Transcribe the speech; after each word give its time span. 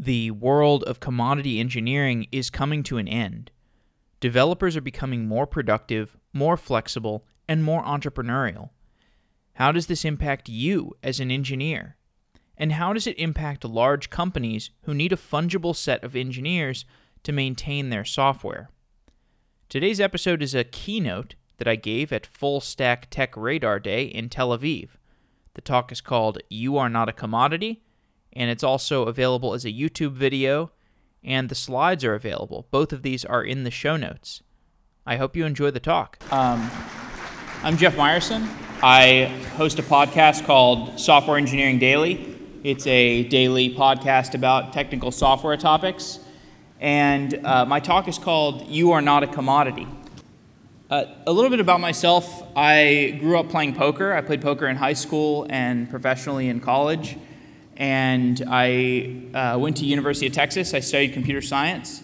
The 0.00 0.30
world 0.30 0.84
of 0.84 1.00
commodity 1.00 1.58
engineering 1.58 2.28
is 2.30 2.50
coming 2.50 2.84
to 2.84 2.98
an 2.98 3.08
end. 3.08 3.50
Developers 4.20 4.76
are 4.76 4.80
becoming 4.80 5.26
more 5.26 5.44
productive, 5.44 6.16
more 6.32 6.56
flexible, 6.56 7.26
and 7.48 7.64
more 7.64 7.82
entrepreneurial. 7.82 8.70
How 9.54 9.72
does 9.72 9.88
this 9.88 10.04
impact 10.04 10.48
you 10.48 10.94
as 11.02 11.18
an 11.18 11.32
engineer? 11.32 11.96
And 12.56 12.74
how 12.74 12.92
does 12.92 13.08
it 13.08 13.18
impact 13.18 13.64
large 13.64 14.08
companies 14.08 14.70
who 14.82 14.94
need 14.94 15.12
a 15.12 15.16
fungible 15.16 15.74
set 15.74 16.04
of 16.04 16.14
engineers 16.14 16.84
to 17.24 17.32
maintain 17.32 17.90
their 17.90 18.04
software? 18.04 18.70
Today's 19.68 19.98
episode 19.98 20.42
is 20.42 20.54
a 20.54 20.62
keynote 20.62 21.34
that 21.56 21.66
I 21.66 21.74
gave 21.74 22.12
at 22.12 22.24
Full 22.24 22.60
Stack 22.60 23.10
Tech 23.10 23.36
Radar 23.36 23.80
Day 23.80 24.04
in 24.04 24.28
Tel 24.28 24.56
Aviv. 24.56 24.90
The 25.54 25.60
talk 25.60 25.90
is 25.90 26.00
called 26.00 26.38
You 26.48 26.78
Are 26.78 26.88
Not 26.88 27.08
a 27.08 27.12
Commodity 27.12 27.82
and 28.32 28.50
it's 28.50 28.62
also 28.62 29.04
available 29.04 29.54
as 29.54 29.64
a 29.64 29.72
YouTube 29.72 30.12
video, 30.12 30.70
and 31.22 31.48
the 31.48 31.54
slides 31.54 32.04
are 32.04 32.14
available. 32.14 32.66
Both 32.70 32.92
of 32.92 33.02
these 33.02 33.24
are 33.24 33.42
in 33.42 33.64
the 33.64 33.70
show 33.70 33.96
notes. 33.96 34.42
I 35.06 35.16
hope 35.16 35.36
you 35.36 35.44
enjoy 35.46 35.70
the 35.70 35.80
talk. 35.80 36.18
Um, 36.32 36.70
I'm 37.62 37.76
Jeff 37.76 37.96
Meyerson. 37.96 38.48
I 38.82 39.24
host 39.56 39.78
a 39.78 39.82
podcast 39.82 40.44
called 40.44 41.00
Software 41.00 41.36
Engineering 41.36 41.78
Daily. 41.78 42.36
It's 42.62 42.86
a 42.86 43.24
daily 43.24 43.74
podcast 43.74 44.34
about 44.34 44.72
technical 44.72 45.10
software 45.10 45.56
topics. 45.56 46.20
And 46.80 47.44
uh, 47.44 47.64
my 47.64 47.80
talk 47.80 48.06
is 48.06 48.18
called 48.18 48.68
You 48.68 48.92
Are 48.92 49.00
Not 49.00 49.22
a 49.22 49.26
Commodity. 49.26 49.88
Uh, 50.90 51.04
a 51.26 51.32
little 51.32 51.50
bit 51.50 51.60
about 51.60 51.80
myself 51.80 52.44
I 52.56 53.18
grew 53.20 53.38
up 53.38 53.48
playing 53.48 53.74
poker. 53.74 54.12
I 54.12 54.20
played 54.20 54.40
poker 54.40 54.66
in 54.66 54.76
high 54.76 54.92
school 54.92 55.46
and 55.50 55.90
professionally 55.90 56.48
in 56.48 56.60
college 56.60 57.16
and 57.78 58.42
I 58.48 59.22
uh, 59.32 59.56
went 59.58 59.76
to 59.78 59.86
University 59.86 60.26
of 60.26 60.32
Texas. 60.32 60.74
I 60.74 60.80
studied 60.80 61.12
computer 61.12 61.40
science, 61.40 62.02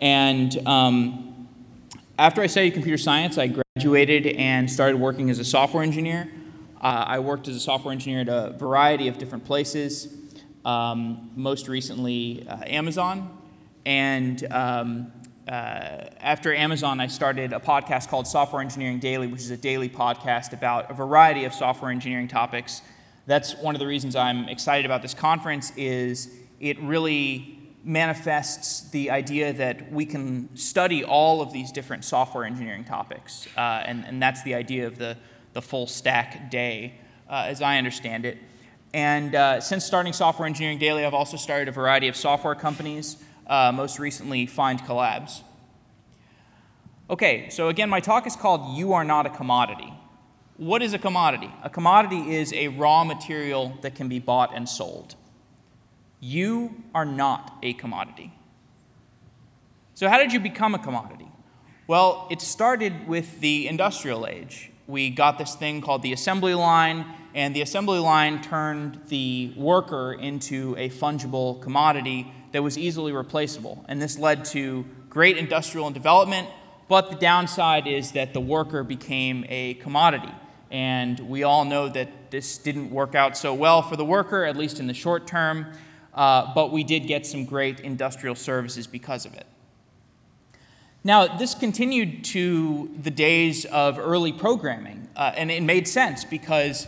and 0.00 0.56
um, 0.68 1.48
after 2.18 2.42
I 2.42 2.46
studied 2.46 2.74
computer 2.74 2.98
science, 2.98 3.38
I 3.38 3.48
graduated 3.48 4.26
and 4.26 4.70
started 4.70 4.98
working 4.98 5.30
as 5.30 5.38
a 5.38 5.44
software 5.44 5.82
engineer. 5.82 6.30
Uh, 6.80 7.04
I 7.06 7.18
worked 7.20 7.48
as 7.48 7.56
a 7.56 7.60
software 7.60 7.90
engineer 7.90 8.20
at 8.20 8.28
a 8.28 8.56
variety 8.58 9.08
of 9.08 9.18
different 9.18 9.44
places. 9.44 10.14
Um, 10.64 11.30
most 11.34 11.68
recently, 11.68 12.46
uh, 12.46 12.58
Amazon, 12.66 13.36
and 13.86 14.46
um, 14.52 15.10
uh, 15.48 16.10
after 16.20 16.54
Amazon, 16.54 17.00
I 17.00 17.06
started 17.06 17.54
a 17.54 17.60
podcast 17.60 18.08
called 18.08 18.26
Software 18.26 18.60
Engineering 18.60 18.98
Daily, 18.98 19.26
which 19.28 19.40
is 19.40 19.50
a 19.50 19.56
daily 19.56 19.88
podcast 19.88 20.52
about 20.52 20.90
a 20.90 20.94
variety 20.94 21.44
of 21.44 21.54
software 21.54 21.90
engineering 21.90 22.28
topics 22.28 22.82
that's 23.28 23.54
one 23.56 23.74
of 23.74 23.78
the 23.78 23.86
reasons 23.86 24.16
I'm 24.16 24.48
excited 24.48 24.86
about 24.86 25.02
this 25.02 25.12
conference 25.12 25.70
is 25.76 26.34
it 26.60 26.80
really 26.80 27.58
manifests 27.84 28.88
the 28.90 29.10
idea 29.10 29.52
that 29.52 29.92
we 29.92 30.06
can 30.06 30.56
study 30.56 31.04
all 31.04 31.42
of 31.42 31.52
these 31.52 31.70
different 31.70 32.06
software 32.06 32.44
engineering 32.44 32.84
topics. 32.84 33.46
Uh, 33.54 33.82
and, 33.84 34.06
and 34.06 34.20
that's 34.22 34.42
the 34.44 34.54
idea 34.54 34.86
of 34.86 34.96
the, 34.96 35.14
the 35.52 35.60
full 35.60 35.86
stack 35.86 36.50
day, 36.50 36.94
uh, 37.28 37.44
as 37.46 37.60
I 37.60 37.76
understand 37.76 38.24
it. 38.24 38.38
And 38.94 39.34
uh, 39.34 39.60
since 39.60 39.84
starting 39.84 40.14
Software 40.14 40.46
Engineering 40.46 40.78
Daily, 40.78 41.04
I've 41.04 41.12
also 41.12 41.36
started 41.36 41.68
a 41.68 41.72
variety 41.72 42.08
of 42.08 42.16
software 42.16 42.54
companies, 42.54 43.18
uh, 43.46 43.72
most 43.74 43.98
recently 43.98 44.46
findcollabs. 44.46 45.42
Okay, 47.10 47.50
so 47.50 47.68
again, 47.68 47.90
my 47.90 48.00
talk 48.00 48.26
is 48.26 48.36
called 48.36 48.78
You 48.78 48.94
Are 48.94 49.04
Not 49.04 49.26
a 49.26 49.30
Commodity. 49.30 49.92
What 50.58 50.82
is 50.82 50.92
a 50.92 50.98
commodity? 50.98 51.52
A 51.62 51.70
commodity 51.70 52.34
is 52.34 52.52
a 52.52 52.66
raw 52.66 53.04
material 53.04 53.78
that 53.82 53.94
can 53.94 54.08
be 54.08 54.18
bought 54.18 54.50
and 54.52 54.68
sold. 54.68 55.14
You 56.18 56.82
are 56.92 57.04
not 57.04 57.56
a 57.62 57.74
commodity. 57.74 58.32
So, 59.94 60.08
how 60.08 60.18
did 60.18 60.32
you 60.32 60.40
become 60.40 60.74
a 60.74 60.80
commodity? 60.80 61.28
Well, 61.86 62.26
it 62.28 62.40
started 62.40 63.06
with 63.06 63.38
the 63.38 63.68
industrial 63.68 64.26
age. 64.26 64.72
We 64.88 65.10
got 65.10 65.38
this 65.38 65.54
thing 65.54 65.80
called 65.80 66.02
the 66.02 66.12
assembly 66.12 66.54
line, 66.54 67.06
and 67.36 67.54
the 67.54 67.62
assembly 67.62 68.00
line 68.00 68.42
turned 68.42 69.00
the 69.06 69.54
worker 69.56 70.12
into 70.12 70.74
a 70.76 70.90
fungible 70.90 71.62
commodity 71.62 72.32
that 72.50 72.64
was 72.64 72.76
easily 72.76 73.12
replaceable. 73.12 73.84
And 73.86 74.02
this 74.02 74.18
led 74.18 74.44
to 74.46 74.84
great 75.08 75.38
industrial 75.38 75.88
development, 75.92 76.48
but 76.88 77.10
the 77.10 77.16
downside 77.16 77.86
is 77.86 78.10
that 78.12 78.34
the 78.34 78.40
worker 78.40 78.82
became 78.82 79.46
a 79.48 79.74
commodity. 79.74 80.32
And 80.70 81.18
we 81.20 81.42
all 81.42 81.64
know 81.64 81.88
that 81.88 82.30
this 82.30 82.58
didn't 82.58 82.90
work 82.90 83.14
out 83.14 83.36
so 83.36 83.54
well 83.54 83.82
for 83.82 83.96
the 83.96 84.04
worker, 84.04 84.44
at 84.44 84.56
least 84.56 84.80
in 84.80 84.86
the 84.86 84.94
short 84.94 85.26
term, 85.26 85.66
uh, 86.14 86.52
but 86.54 86.72
we 86.72 86.84
did 86.84 87.06
get 87.06 87.26
some 87.26 87.44
great 87.44 87.80
industrial 87.80 88.34
services 88.34 88.86
because 88.86 89.24
of 89.24 89.34
it. 89.34 89.46
Now, 91.04 91.38
this 91.38 91.54
continued 91.54 92.24
to 92.24 92.90
the 93.00 93.10
days 93.10 93.64
of 93.64 93.98
early 93.98 94.32
programming, 94.32 95.08
uh, 95.16 95.32
and 95.36 95.50
it 95.50 95.62
made 95.62 95.86
sense 95.86 96.24
because 96.24 96.86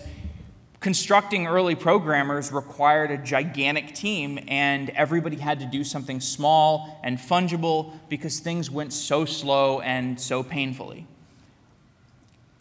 constructing 0.80 1.46
early 1.46 1.74
programmers 1.74 2.50
required 2.50 3.10
a 3.10 3.18
gigantic 3.18 3.94
team, 3.94 4.38
and 4.48 4.90
everybody 4.90 5.36
had 5.36 5.60
to 5.60 5.66
do 5.66 5.84
something 5.84 6.20
small 6.20 7.00
and 7.04 7.18
fungible 7.18 7.92
because 8.08 8.40
things 8.40 8.70
went 8.70 8.92
so 8.92 9.24
slow 9.24 9.80
and 9.80 10.20
so 10.20 10.42
painfully. 10.42 11.06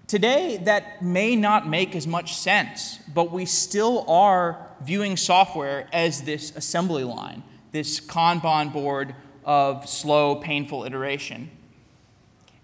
Today, 0.10 0.58
that 0.64 1.04
may 1.04 1.36
not 1.36 1.70
make 1.70 1.96
as 1.96 2.08
much 2.08 2.36
sense, 2.36 2.98
but 3.14 3.32
we 3.32 3.46
still 3.46 4.10
are 4.10 4.68
viewing 4.82 5.16
software 5.16 5.88
as 5.94 6.24
this 6.24 6.52
assembly 6.56 7.04
line, 7.04 7.44
this 7.74 8.00
Kanban 8.00 8.74
board 8.74 9.14
of 9.46 9.88
slow, 9.88 10.38
painful 10.38 10.84
iteration. 10.84 11.52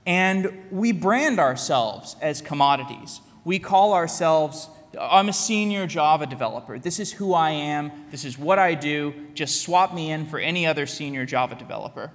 And 0.07 0.66
we 0.72 0.91
brand 0.91 1.39
ourselves 1.39 2.16
as 2.19 2.41
commodities. 2.41 3.22
We 3.44 3.59
call 3.59 3.94
ourselves, 3.94 4.67
I'm 5.00 5.29
a 5.29 5.34
senior 5.34 5.85
Java 5.85 6.25
developer. 6.25 6.79
This 6.79 7.00
is 7.00 7.11
who 7.11 7.35
I 7.35 7.51
am. 7.51 7.91
This 8.09 8.25
is 8.25 8.39
what 8.39 8.57
I 8.57 8.73
do. 8.73 9.13
Just 9.35 9.61
swap 9.61 9.94
me 9.94 10.09
in 10.09 10.25
for 10.25 10.39
any 10.39 10.66
other 10.66 10.88
senior 10.88 11.28
Java 11.28 11.53
developer. 11.53 12.09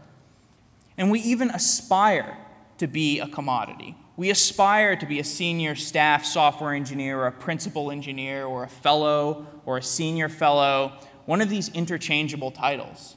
And 0.99 1.09
we 1.09 1.21
even 1.21 1.51
aspire 1.51 2.37
to 2.79 2.89
be 2.89 3.21
a 3.21 3.29
commodity. 3.29 3.95
We 4.21 4.29
aspire 4.29 4.97
to 4.97 5.07
be 5.07 5.19
a 5.19 5.25
senior 5.25 5.75
staff 5.75 6.27
software 6.27 6.75
engineer 6.75 7.19
or 7.19 7.27
a 7.27 7.33
principal 7.33 7.91
engineer 7.91 8.45
or 8.45 8.65
a 8.65 8.69
fellow 8.69 9.47
or 9.65 9.79
a 9.79 9.83
senior 9.83 10.29
fellow, 10.29 10.93
one 11.25 11.41
of 11.41 11.49
these 11.49 11.71
interchangeable 11.71 12.51
titles. 12.51 13.17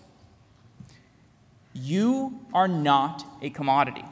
You 1.74 2.40
are 2.54 2.70
not 2.70 3.26
a 3.42 3.50
commodity. 3.50 4.06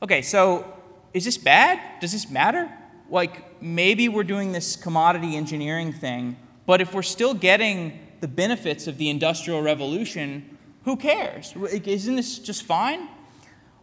Okay, 0.00 0.22
so 0.22 0.72
is 1.12 1.24
this 1.24 1.36
bad? 1.36 1.80
Does 2.00 2.12
this 2.12 2.30
matter? 2.30 2.70
Like, 3.10 3.60
maybe 3.60 4.08
we're 4.08 4.22
doing 4.22 4.52
this 4.52 4.76
commodity 4.76 5.34
engineering 5.36 5.92
thing, 5.92 6.36
but 6.66 6.80
if 6.80 6.94
we're 6.94 7.02
still 7.02 7.34
getting 7.34 7.98
the 8.20 8.28
benefits 8.28 8.86
of 8.86 8.96
the 8.96 9.10
Industrial 9.10 9.60
Revolution, 9.60 10.56
who 10.84 10.94
cares? 10.96 11.52
Isn't 11.56 12.14
this 12.14 12.38
just 12.38 12.62
fine? 12.62 13.08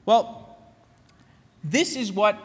Well, 0.03 0.57
this 1.63 1.95
is 1.95 2.11
what 2.11 2.39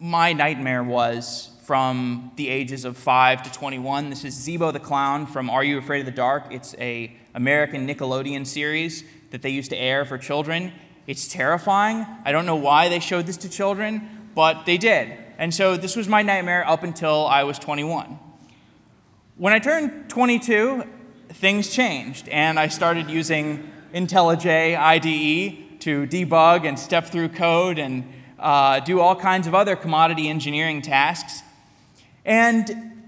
my 0.00 0.32
nightmare 0.32 0.82
was 0.82 1.50
from 1.62 2.32
the 2.34 2.48
ages 2.48 2.84
of 2.84 2.96
5 2.96 3.44
to 3.44 3.52
21. 3.52 4.10
This 4.10 4.24
is 4.24 4.34
Zeebo 4.34 4.72
the 4.72 4.80
Clown 4.80 5.28
from 5.28 5.48
Are 5.48 5.62
You 5.62 5.78
Afraid 5.78 6.00
of 6.00 6.06
the 6.06 6.10
Dark? 6.10 6.46
It's 6.50 6.74
a 6.78 7.16
American 7.32 7.86
Nickelodeon 7.86 8.44
series 8.44 9.04
that 9.30 9.42
they 9.42 9.50
used 9.50 9.70
to 9.70 9.76
air 9.76 10.04
for 10.04 10.18
children. 10.18 10.72
It's 11.06 11.28
terrifying. 11.28 12.04
I 12.24 12.32
don't 12.32 12.44
know 12.44 12.56
why 12.56 12.88
they 12.88 12.98
showed 12.98 13.26
this 13.26 13.36
to 13.38 13.48
children, 13.48 14.30
but 14.34 14.66
they 14.66 14.76
did. 14.76 15.16
And 15.38 15.54
so 15.54 15.76
this 15.76 15.94
was 15.94 16.08
my 16.08 16.22
nightmare 16.22 16.68
up 16.68 16.82
until 16.82 17.24
I 17.26 17.44
was 17.44 17.56
21. 17.60 18.18
When 19.36 19.52
I 19.52 19.60
turned 19.60 20.10
22, 20.10 20.82
things 21.28 21.72
changed, 21.72 22.28
and 22.30 22.58
I 22.58 22.66
started 22.66 23.08
using 23.08 23.70
IntelliJ 23.94 24.76
IDE 24.76 25.65
to 25.86 26.04
debug 26.04 26.66
and 26.66 26.76
step 26.76 27.06
through 27.06 27.28
code 27.28 27.78
and 27.78 28.02
uh, 28.40 28.80
do 28.80 28.98
all 28.98 29.14
kinds 29.14 29.46
of 29.46 29.54
other 29.54 29.76
commodity 29.76 30.28
engineering 30.28 30.82
tasks. 30.82 31.44
And 32.24 33.04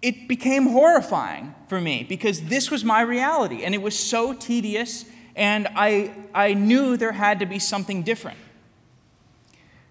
it 0.00 0.28
became 0.28 0.68
horrifying 0.68 1.56
for 1.66 1.80
me 1.80 2.06
because 2.08 2.42
this 2.42 2.70
was 2.70 2.84
my 2.84 3.00
reality 3.00 3.64
and 3.64 3.74
it 3.74 3.82
was 3.82 3.98
so 3.98 4.32
tedious 4.32 5.06
and 5.34 5.66
I, 5.74 6.14
I 6.32 6.54
knew 6.54 6.96
there 6.96 7.10
had 7.10 7.40
to 7.40 7.46
be 7.46 7.58
something 7.58 8.04
different. 8.04 8.38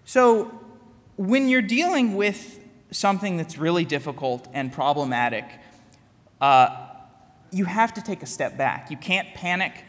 So 0.06 0.58
when 1.16 1.50
you're 1.50 1.60
dealing 1.60 2.14
with 2.14 2.58
something 2.90 3.36
that's 3.36 3.58
really 3.58 3.84
difficult 3.84 4.48
and 4.54 4.72
problematic, 4.72 5.44
uh, 6.40 6.86
you 7.50 7.66
have 7.66 7.92
to 7.92 8.02
take 8.02 8.22
a 8.22 8.26
step 8.26 8.56
back. 8.56 8.90
You 8.90 8.96
can't 8.96 9.28
panic. 9.34 9.84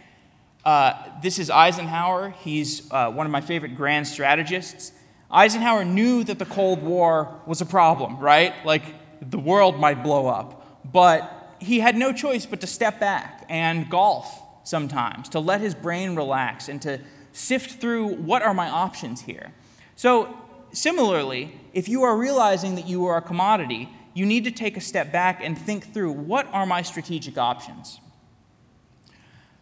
Uh, 0.66 0.94
this 1.22 1.38
is 1.38 1.52
Eisenhower. 1.52 2.32
He's 2.42 2.92
uh, 2.92 3.12
one 3.12 3.28
of 3.28 3.32
my 3.32 3.42
favorite 3.42 3.76
grand 3.76 4.08
strategists. 4.08 4.92
Eisenhower 5.30 5.86
knew 5.86 6.24
that 6.24 6.40
the 6.40 6.46
Cold 6.46 6.82
War 6.82 7.40
was 7.46 7.62
a 7.62 7.66
problem, 7.66 8.18
right? 8.18 8.54
Like 8.66 8.84
the 9.22 9.38
world 9.38 9.80
might 9.80 10.02
blow 10.02 10.28
up. 10.28 10.82
But 10.92 11.56
he 11.60 11.80
had 11.80 11.96
no 11.96 12.12
choice 12.12 12.48
but 12.48 12.62
to 12.62 12.68
step 12.68 13.00
back 13.00 13.46
and 13.48 13.90
golf 13.90 14.42
sometimes, 14.64 15.30
to 15.30 15.40
let 15.40 15.62
his 15.62 15.76
brain 15.76 16.16
relax 16.16 16.68
and 16.68 16.82
to 16.82 17.00
sift 17.32 17.80
through 17.80 18.08
what 18.08 18.42
are 18.42 18.54
my 18.54 18.68
options 18.68 19.22
here. 19.22 19.54
So, 19.96 20.36
similarly, 20.72 21.60
if 21.74 21.88
you 21.88 22.04
are 22.04 22.18
realizing 22.18 22.76
that 22.76 22.88
you 22.88 23.06
are 23.06 23.18
a 23.18 23.22
commodity, 23.22 23.90
you 24.16 24.26
need 24.26 24.46
to 24.46 24.52
take 24.52 24.78
a 24.78 24.82
step 24.82 25.12
back 25.12 25.42
and 25.44 25.58
think 25.58 25.94
through 25.94 26.14
what 26.14 26.48
are 26.48 26.66
my 26.66 26.82
strategic 26.82 27.38
options. 27.38 28.00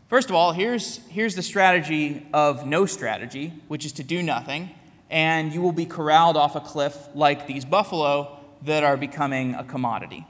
First 0.07 0.29
of 0.29 0.35
all, 0.35 0.51
here's, 0.51 0.97
here's 1.07 1.35
the 1.35 1.41
strategy 1.41 2.27
of 2.33 2.65
no 2.67 2.85
strategy, 2.85 3.53
which 3.67 3.85
is 3.85 3.93
to 3.93 4.03
do 4.03 4.21
nothing, 4.21 4.69
and 5.09 5.53
you 5.53 5.61
will 5.61 5.71
be 5.71 5.85
corralled 5.85 6.37
off 6.37 6.55
a 6.55 6.59
cliff 6.59 6.95
like 7.15 7.47
these 7.47 7.65
buffalo 7.65 8.39
that 8.63 8.83
are 8.83 8.97
becoming 8.97 9.55
a 9.55 9.63
commodity. 9.63 10.25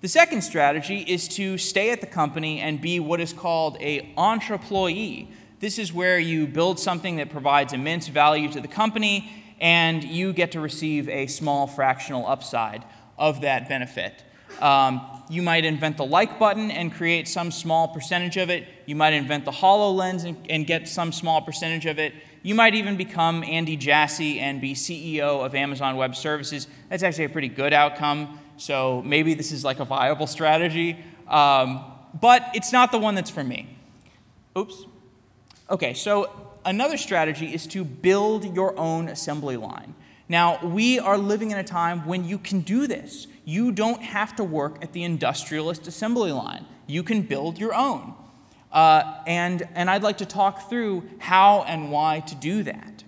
The 0.00 0.08
second 0.08 0.42
strategy 0.42 1.00
is 1.00 1.26
to 1.28 1.56
stay 1.56 1.90
at 1.90 2.00
the 2.00 2.06
company 2.06 2.60
and 2.60 2.80
be 2.80 3.00
what 3.00 3.20
is 3.20 3.32
called 3.32 3.76
a 3.80 4.12
entreployee. 4.16 5.28
This 5.60 5.78
is 5.78 5.92
where 5.92 6.18
you 6.18 6.46
build 6.46 6.78
something 6.78 7.16
that 7.16 7.30
provides 7.30 7.72
immense 7.72 8.08
value 8.08 8.50
to 8.52 8.60
the 8.60 8.68
company 8.68 9.30
and 9.60 10.04
you 10.04 10.32
get 10.32 10.52
to 10.52 10.60
receive 10.60 11.08
a 11.08 11.26
small 11.26 11.66
fractional 11.66 12.26
upside 12.26 12.84
of 13.18 13.40
that 13.40 13.68
benefit. 13.68 14.22
Um, 14.60 15.15
you 15.28 15.42
might 15.42 15.64
invent 15.64 15.96
the 15.96 16.06
like 16.06 16.38
button 16.38 16.70
and 16.70 16.92
create 16.92 17.28
some 17.28 17.50
small 17.50 17.88
percentage 17.88 18.36
of 18.36 18.50
it. 18.50 18.66
You 18.86 18.96
might 18.96 19.12
invent 19.12 19.44
the 19.44 19.50
HoloLens 19.50 20.24
and, 20.24 20.36
and 20.50 20.66
get 20.66 20.88
some 20.88 21.12
small 21.12 21.40
percentage 21.42 21.86
of 21.86 21.98
it. 21.98 22.14
You 22.42 22.54
might 22.54 22.74
even 22.74 22.96
become 22.96 23.42
Andy 23.42 23.76
Jassy 23.76 24.38
and 24.38 24.60
be 24.60 24.74
CEO 24.74 25.44
of 25.44 25.54
Amazon 25.54 25.96
Web 25.96 26.14
Services. 26.14 26.68
That's 26.88 27.02
actually 27.02 27.24
a 27.24 27.28
pretty 27.30 27.48
good 27.48 27.72
outcome 27.72 28.38
so 28.56 29.02
maybe 29.04 29.34
this 29.34 29.52
is 29.52 29.64
like 29.64 29.80
a 29.80 29.84
viable 29.84 30.26
strategy, 30.26 30.96
um, 31.28 31.84
but 32.18 32.48
it's 32.54 32.72
not 32.72 32.92
the 32.92 32.98
one 32.98 33.14
that's 33.14 33.30
for 33.30 33.44
me. 33.44 33.76
Oops. 34.56 34.86
Okay, 35.68 35.94
so 35.94 36.30
another 36.64 36.96
strategy 36.96 37.52
is 37.52 37.66
to 37.68 37.84
build 37.84 38.54
your 38.54 38.78
own 38.78 39.08
assembly 39.08 39.56
line. 39.56 39.94
Now, 40.28 40.64
we 40.64 40.98
are 40.98 41.18
living 41.18 41.50
in 41.50 41.58
a 41.58 41.64
time 41.64 42.06
when 42.06 42.24
you 42.24 42.38
can 42.38 42.60
do 42.60 42.86
this. 42.86 43.26
You 43.46 43.70
don't 43.70 44.02
have 44.02 44.34
to 44.36 44.44
work 44.44 44.82
at 44.82 44.92
the 44.92 45.04
industrialist 45.04 45.86
assembly 45.86 46.32
line, 46.32 46.66
you 46.86 47.02
can 47.02 47.22
build 47.22 47.58
your 47.58 47.74
own. 47.74 48.12
Uh, 48.72 49.22
and, 49.26 49.66
and 49.74 49.88
I'd 49.88 50.02
like 50.02 50.18
to 50.18 50.26
talk 50.26 50.68
through 50.68 51.08
how 51.18 51.62
and 51.62 51.90
why 51.90 52.20
to 52.20 52.34
do 52.34 52.64
that. 52.64 53.04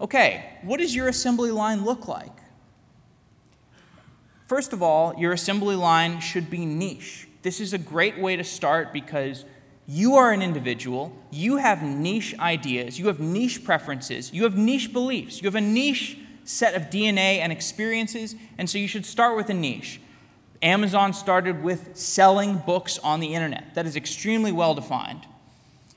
Okay, 0.00 0.58
what 0.62 0.78
does 0.80 0.94
your 0.94 1.06
assembly 1.06 1.50
line 1.50 1.84
look 1.84 2.08
like? 2.08 2.32
First 4.46 4.72
of 4.72 4.82
all, 4.82 5.14
your 5.18 5.32
assembly 5.32 5.76
line 5.76 6.20
should 6.20 6.48
be 6.50 6.64
niche. 6.64 7.28
This 7.42 7.60
is 7.60 7.74
a 7.74 7.78
great 7.78 8.18
way 8.18 8.36
to 8.36 8.44
start 8.44 8.92
because 8.92 9.44
you 9.86 10.16
are 10.16 10.32
an 10.32 10.42
individual, 10.42 11.16
you 11.30 11.58
have 11.58 11.82
niche 11.82 12.34
ideas, 12.38 12.98
you 12.98 13.06
have 13.06 13.20
niche 13.20 13.64
preferences, 13.64 14.32
you 14.32 14.44
have 14.44 14.56
niche 14.56 14.92
beliefs, 14.92 15.40
you 15.40 15.46
have 15.46 15.54
a 15.54 15.60
niche 15.60 16.18
set 16.46 16.74
of 16.74 16.84
DNA 16.84 17.38
and 17.38 17.52
experiences, 17.52 18.34
and 18.56 18.70
so 18.70 18.78
you 18.78 18.88
should 18.88 19.04
start 19.04 19.36
with 19.36 19.50
a 19.50 19.54
niche. 19.54 20.00
Amazon 20.62 21.12
started 21.12 21.62
with 21.62 21.96
selling 21.96 22.58
books 22.58 22.98
on 22.98 23.20
the 23.20 23.34
internet. 23.34 23.74
That 23.74 23.84
is 23.84 23.96
extremely 23.96 24.52
well 24.52 24.74
defined. 24.74 25.26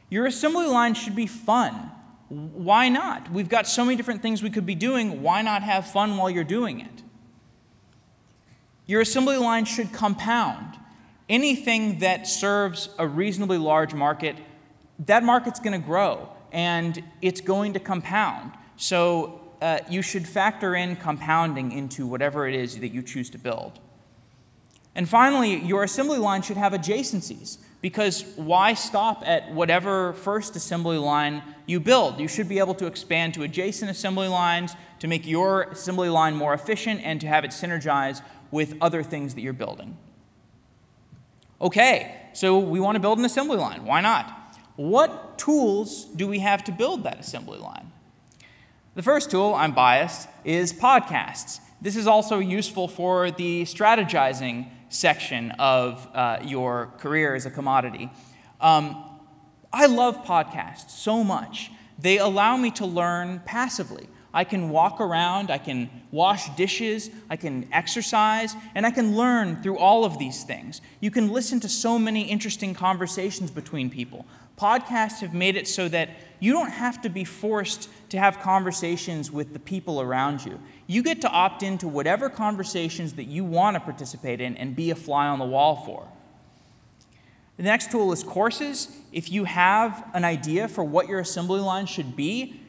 Your 0.09 0.25
assembly 0.25 0.67
line 0.67 0.95
should 0.95 1.15
be 1.15 1.27
fun. 1.27 1.91
Why 2.27 2.89
not? 2.89 3.31
We've 3.31 3.49
got 3.49 3.67
so 3.67 3.85
many 3.85 3.95
different 3.95 4.21
things 4.21 4.43
we 4.43 4.49
could 4.49 4.65
be 4.65 4.75
doing. 4.75 5.21
Why 5.21 5.41
not 5.41 5.63
have 5.63 5.89
fun 5.89 6.17
while 6.17 6.29
you're 6.29 6.43
doing 6.43 6.81
it? 6.81 7.03
Your 8.85 9.01
assembly 9.01 9.37
line 9.37 9.65
should 9.65 9.93
compound. 9.93 10.77
Anything 11.27 11.99
that 11.99 12.27
serves 12.27 12.89
a 12.97 13.07
reasonably 13.07 13.59
large 13.59 13.93
market, 13.93 14.35
that 15.05 15.23
market's 15.23 15.59
going 15.59 15.79
to 15.79 15.85
grow 15.85 16.29
and 16.51 17.03
it's 17.21 17.41
going 17.41 17.73
to 17.73 17.79
compound. 17.79 18.51
So 18.77 19.39
uh, 19.61 19.79
you 19.89 20.01
should 20.01 20.27
factor 20.27 20.75
in 20.75 20.95
compounding 20.95 21.71
into 21.71 22.05
whatever 22.07 22.47
it 22.47 22.55
is 22.55 22.79
that 22.79 22.89
you 22.89 23.01
choose 23.01 23.29
to 23.31 23.37
build. 23.37 23.79
And 24.95 25.07
finally, 25.07 25.55
your 25.55 25.83
assembly 25.83 26.17
line 26.17 26.41
should 26.41 26.57
have 26.57 26.73
adjacencies 26.73 27.57
because 27.81 28.23
why 28.35 28.73
stop 28.73 29.23
at 29.25 29.51
whatever 29.53 30.13
first 30.13 30.55
assembly 30.55 30.97
line 30.97 31.43
you 31.65 31.79
build? 31.79 32.19
You 32.19 32.27
should 32.27 32.49
be 32.49 32.59
able 32.59 32.73
to 32.75 32.85
expand 32.85 33.33
to 33.35 33.43
adjacent 33.43 33.89
assembly 33.89 34.27
lines 34.27 34.75
to 34.99 35.07
make 35.07 35.25
your 35.25 35.63
assembly 35.63 36.09
line 36.09 36.35
more 36.35 36.53
efficient 36.53 37.01
and 37.03 37.21
to 37.21 37.27
have 37.27 37.45
it 37.45 37.51
synergize 37.51 38.21
with 38.51 38.75
other 38.81 39.03
things 39.03 39.35
that 39.35 39.41
you're 39.41 39.53
building. 39.53 39.97
Okay, 41.61 42.15
so 42.33 42.57
we 42.57 42.79
want 42.79 42.95
to 42.95 42.99
build 42.99 43.19
an 43.19 43.25
assembly 43.25 43.57
line. 43.57 43.85
Why 43.85 44.01
not? 44.01 44.35
What 44.75 45.37
tools 45.37 46.05
do 46.05 46.27
we 46.27 46.39
have 46.39 46.63
to 46.65 46.71
build 46.71 47.03
that 47.03 47.19
assembly 47.19 47.59
line? 47.59 47.91
The 48.95 49.03
first 49.03 49.29
tool, 49.29 49.53
I'm 49.53 49.73
biased, 49.73 50.27
is 50.43 50.73
podcasts. 50.73 51.59
This 51.79 51.95
is 51.95 52.07
also 52.07 52.39
useful 52.39 52.87
for 52.87 53.29
the 53.29 53.63
strategizing 53.63 54.67
section 54.89 55.51
of 55.59 56.07
uh, 56.13 56.39
your 56.43 56.87
career 56.97 57.35
as 57.35 57.45
a 57.45 57.51
commodity. 57.51 58.09
Um, 58.59 59.05
I 59.71 59.85
love 59.85 60.25
podcasts 60.25 60.89
so 60.89 61.23
much. 61.23 61.71
They 61.99 62.17
allow 62.17 62.57
me 62.57 62.71
to 62.71 62.85
learn 62.87 63.43
passively. 63.45 64.09
I 64.33 64.43
can 64.43 64.69
walk 64.69 64.99
around, 64.99 65.51
I 65.51 65.59
can 65.59 65.89
wash 66.11 66.49
dishes, 66.55 67.11
I 67.29 67.35
can 67.35 67.67
exercise, 67.71 68.55
and 68.73 68.85
I 68.85 68.91
can 68.91 69.15
learn 69.15 69.61
through 69.61 69.77
all 69.77 70.03
of 70.03 70.17
these 70.17 70.43
things. 70.43 70.81
You 70.99 71.11
can 71.11 71.31
listen 71.31 71.59
to 71.61 71.69
so 71.69 71.99
many 71.99 72.23
interesting 72.23 72.73
conversations 72.73 73.51
between 73.51 73.89
people. 73.89 74.25
Podcasts 74.59 75.21
have 75.21 75.33
made 75.33 75.55
it 75.55 75.67
so 75.69 75.87
that 75.87 76.09
you 76.41 76.51
don't 76.51 76.71
have 76.71 77.01
to 77.03 77.09
be 77.09 77.23
forced 77.23 77.89
to 78.09 78.19
have 78.19 78.41
conversations 78.41 79.31
with 79.31 79.53
the 79.53 79.59
people 79.59 80.01
around 80.01 80.43
you. 80.43 80.59
You 80.85 81.01
get 81.01 81.21
to 81.21 81.29
opt 81.29 81.63
into 81.63 81.87
whatever 81.87 82.29
conversations 82.29 83.13
that 83.13 83.25
you 83.25 83.45
want 83.45 83.75
to 83.75 83.79
participate 83.79 84.41
in 84.41 84.57
and 84.57 84.75
be 84.75 84.91
a 84.91 84.95
fly 84.95 85.27
on 85.27 85.39
the 85.39 85.45
wall 85.45 85.77
for. 85.85 86.07
The 87.55 87.63
next 87.63 87.91
tool 87.91 88.11
is 88.11 88.21
courses. 88.23 88.89
If 89.13 89.31
you 89.31 89.45
have 89.45 90.09
an 90.13 90.25
idea 90.25 90.67
for 90.67 90.83
what 90.83 91.07
your 91.07 91.19
assembly 91.19 91.61
line 91.61 91.85
should 91.85 92.15
be, 92.15 92.61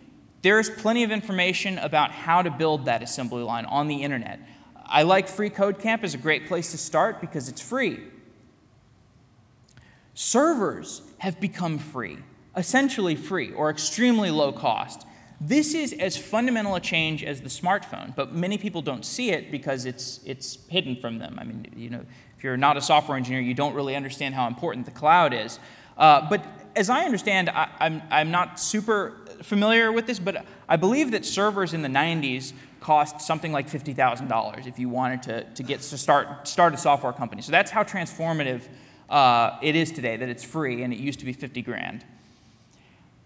there's 0.43 0.71
plenty 0.71 1.03
of 1.03 1.11
information 1.11 1.79
about 1.79 2.13
how 2.13 2.43
to 2.43 2.51
build 2.51 2.85
that 2.85 3.03
assembly 3.03 3.43
line 3.43 3.65
on 3.67 3.89
the 3.89 4.03
internet. 4.03 4.41
I 4.87 5.03
like 5.03 5.29
Free 5.29 5.51
Code 5.51 5.79
Camp 5.79 6.03
as 6.03 6.15
a 6.15 6.19
great 6.19 6.47
place 6.47 6.71
to 6.71 6.79
start 6.79 7.21
because 7.21 7.49
it's 7.49 7.61
free. 7.61 8.01
Servers 10.23 11.01
have 11.17 11.41
become 11.41 11.79
free, 11.79 12.19
essentially 12.55 13.17
free 13.17 13.55
or 13.55 13.71
extremely 13.71 14.31
low 14.31 14.53
cost. 14.53 15.07
This 15.41 15.73
is 15.73 15.95
as 15.95 16.15
fundamental 16.15 16.75
a 16.75 16.81
change 16.81 17.25
as 17.25 17.41
the 17.41 17.49
smartphone, 17.49 18.15
but 18.15 18.35
many 18.35 18.59
people 18.59 18.83
don't 18.83 19.03
see 19.03 19.31
it 19.31 19.51
because 19.51 19.87
it's, 19.87 20.21
it's 20.27 20.59
hidden 20.69 20.95
from 20.97 21.21
them. 21.21 21.39
I 21.41 21.45
mean, 21.45 21.73
you 21.75 21.89
know, 21.89 22.05
if 22.37 22.45
you're 22.45 22.59
not 22.59 22.77
a 22.77 22.83
software 22.83 23.17
engineer, 23.17 23.41
you 23.41 23.55
don't 23.55 23.73
really 23.73 23.97
understand 23.97 24.35
how 24.35 24.47
important 24.47 24.85
the 24.85 24.93
cloud 24.93 25.33
is. 25.33 25.59
Uh, 25.97 26.29
but 26.29 26.45
as 26.77 26.91
I 26.91 27.07
understand, 27.07 27.49
I, 27.49 27.71
I'm, 27.81 28.03
I'm 28.11 28.31
not 28.31 28.61
super 28.61 29.17
familiar 29.41 29.91
with 29.91 30.07
this, 30.07 30.19
but 30.19 30.45
I 30.69 30.77
believe 30.77 31.13
that 31.13 31.25
servers 31.25 31.73
in 31.73 31.81
the 31.81 31.89
90s 31.89 32.53
cost 32.81 33.23
something 33.23 33.53
like 33.53 33.71
$50,000 33.71 34.67
if 34.67 34.79
you 34.79 34.91
wanted 34.91 35.23
to, 35.23 35.45
to 35.55 35.63
get 35.63 35.81
to 35.81 35.97
start, 35.97 36.47
start 36.47 36.75
a 36.75 36.77
software 36.77 37.15
company. 37.15 37.41
So 37.41 37.53
that's 37.53 37.71
how 37.71 37.85
transformative 37.85 38.65
uh, 39.11 39.59
it 39.61 39.77
is 39.77 39.91
today, 39.93 40.17
that 40.17 40.29
it's 40.29 40.45
free, 40.45 40.83
and 40.83 40.93
it 40.93 40.99
used 40.99 41.19
to 41.19 41.27
be 41.27 41.33
50 41.33 41.61
grand. 41.63 42.05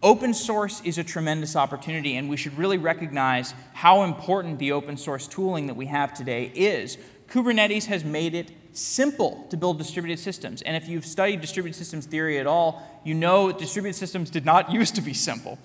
Open 0.02 0.34
source 0.34 0.82
is 0.82 0.98
a 0.98 1.04
tremendous 1.04 1.56
opportunity, 1.56 2.16
and 2.16 2.28
we 2.28 2.36
should 2.36 2.56
really 2.58 2.78
recognize 2.78 3.54
how 3.72 4.02
important 4.02 4.58
the 4.58 4.72
open 4.72 4.96
source 4.96 5.26
tooling 5.26 5.66
that 5.66 5.74
we 5.74 5.86
have 5.86 6.12
today 6.12 6.50
is. 6.54 6.98
Kubernetes 7.28 7.86
has 7.86 8.04
made 8.04 8.34
it 8.34 8.50
simple 8.74 9.46
to 9.50 9.56
build 9.56 9.78
distributed 9.78 10.18
systems. 10.18 10.62
And 10.62 10.76
if 10.76 10.88
you've 10.88 11.06
studied 11.06 11.40
distributed 11.40 11.76
systems 11.76 12.06
theory 12.06 12.38
at 12.38 12.46
all, 12.46 12.82
you 13.04 13.14
know 13.14 13.52
distributed 13.52 13.96
systems 13.96 14.30
did 14.30 14.44
not 14.44 14.72
used 14.80 14.94
to 14.96 15.00
be 15.00 15.14
simple. 15.14 15.58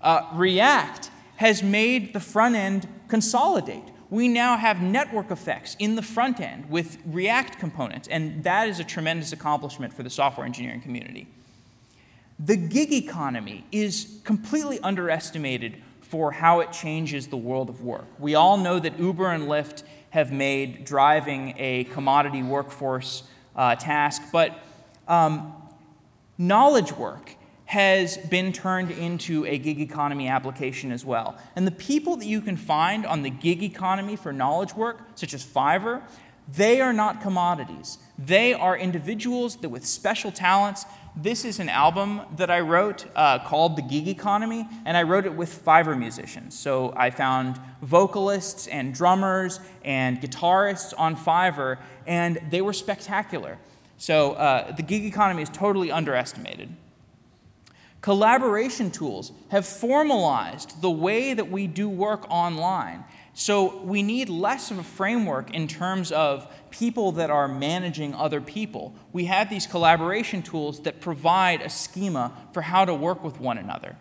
Uh, 0.00 0.28
React 0.34 1.10
has 1.36 1.62
made 1.62 2.12
the 2.12 2.20
front 2.20 2.54
end 2.54 2.88
consolidate. 3.08 3.84
We 4.08 4.28
now 4.28 4.56
have 4.56 4.80
network 4.80 5.30
effects 5.30 5.76
in 5.78 5.96
the 5.96 6.02
front 6.02 6.40
end 6.40 6.70
with 6.70 6.98
React 7.04 7.58
components, 7.58 8.06
and 8.08 8.44
that 8.44 8.68
is 8.68 8.78
a 8.78 8.84
tremendous 8.84 9.32
accomplishment 9.32 9.92
for 9.92 10.02
the 10.02 10.10
software 10.10 10.46
engineering 10.46 10.80
community. 10.80 11.26
The 12.38 12.56
gig 12.56 12.92
economy 12.92 13.64
is 13.72 14.20
completely 14.22 14.78
underestimated 14.80 15.82
for 16.02 16.30
how 16.30 16.60
it 16.60 16.70
changes 16.70 17.26
the 17.26 17.36
world 17.36 17.68
of 17.68 17.82
work. 17.82 18.06
We 18.18 18.36
all 18.36 18.56
know 18.56 18.78
that 18.78 18.98
Uber 18.98 19.28
and 19.28 19.44
Lyft 19.44 19.82
have 20.10 20.30
made 20.30 20.84
driving 20.84 21.54
a 21.56 21.84
commodity 21.84 22.42
workforce 22.42 23.24
uh, 23.56 23.74
task, 23.74 24.22
but 24.30 24.62
um, 25.08 25.52
knowledge 26.38 26.92
work 26.92 27.34
has 27.66 28.16
been 28.16 28.52
turned 28.52 28.90
into 28.90 29.44
a 29.44 29.58
gig 29.58 29.80
economy 29.80 30.28
application 30.28 30.92
as 30.92 31.04
well. 31.04 31.36
And 31.54 31.66
the 31.66 31.72
people 31.72 32.16
that 32.16 32.26
you 32.26 32.40
can 32.40 32.56
find 32.56 33.04
on 33.04 33.22
the 33.22 33.30
gig 33.30 33.62
economy 33.62 34.16
for 34.16 34.32
knowledge 34.32 34.74
work, 34.74 35.02
such 35.14 35.34
as 35.34 35.44
Fiverr, 35.44 36.02
They 36.48 36.80
are 36.80 36.92
not 36.92 37.20
commodities. 37.20 37.98
They 38.16 38.54
are 38.54 38.76
individuals 38.78 39.56
that 39.56 39.68
with 39.68 39.84
special 39.84 40.30
talents. 40.30 40.84
This 41.16 41.44
is 41.44 41.58
an 41.58 41.68
album 41.68 42.20
that 42.36 42.50
I 42.50 42.60
wrote 42.60 43.06
uh, 43.16 43.40
called 43.40 43.74
The 43.74 43.82
Gig 43.82 44.06
Economy, 44.06 44.68
and 44.84 44.96
I 44.96 45.02
wrote 45.02 45.26
it 45.26 45.34
with 45.34 45.64
Fiverr 45.64 45.98
musicians. 45.98 46.56
So 46.56 46.92
I 46.96 47.10
found 47.10 47.58
vocalists 47.82 48.68
and 48.68 48.94
drummers 48.94 49.58
and 49.84 50.20
guitarists 50.20 50.94
on 50.96 51.16
Fiverr, 51.16 51.78
and 52.06 52.38
they 52.50 52.62
were 52.62 52.72
spectacular. 52.72 53.58
So 53.98 54.34
uh, 54.34 54.70
the 54.76 54.82
gig 54.82 55.04
economy 55.04 55.42
is 55.42 55.48
totally 55.48 55.90
underestimated. 55.90 56.68
Collaboration 58.06 58.92
tools 58.92 59.32
have 59.48 59.66
formalized 59.66 60.80
the 60.80 60.88
way 60.88 61.34
that 61.34 61.50
we 61.50 61.66
do 61.66 61.88
work 61.88 62.24
online. 62.30 63.02
So 63.34 63.78
we 63.82 64.04
need 64.04 64.28
less 64.28 64.70
of 64.70 64.78
a 64.78 64.84
framework 64.84 65.52
in 65.52 65.66
terms 65.66 66.12
of 66.12 66.46
people 66.70 67.10
that 67.10 67.30
are 67.30 67.48
managing 67.48 68.14
other 68.14 68.40
people. 68.40 68.94
We 69.12 69.24
have 69.24 69.50
these 69.50 69.66
collaboration 69.66 70.42
tools 70.42 70.82
that 70.82 71.00
provide 71.00 71.62
a 71.62 71.68
schema 71.68 72.30
for 72.52 72.62
how 72.62 72.84
to 72.84 72.94
work 72.94 73.24
with 73.24 73.40
one 73.40 73.58
another. 73.58 73.96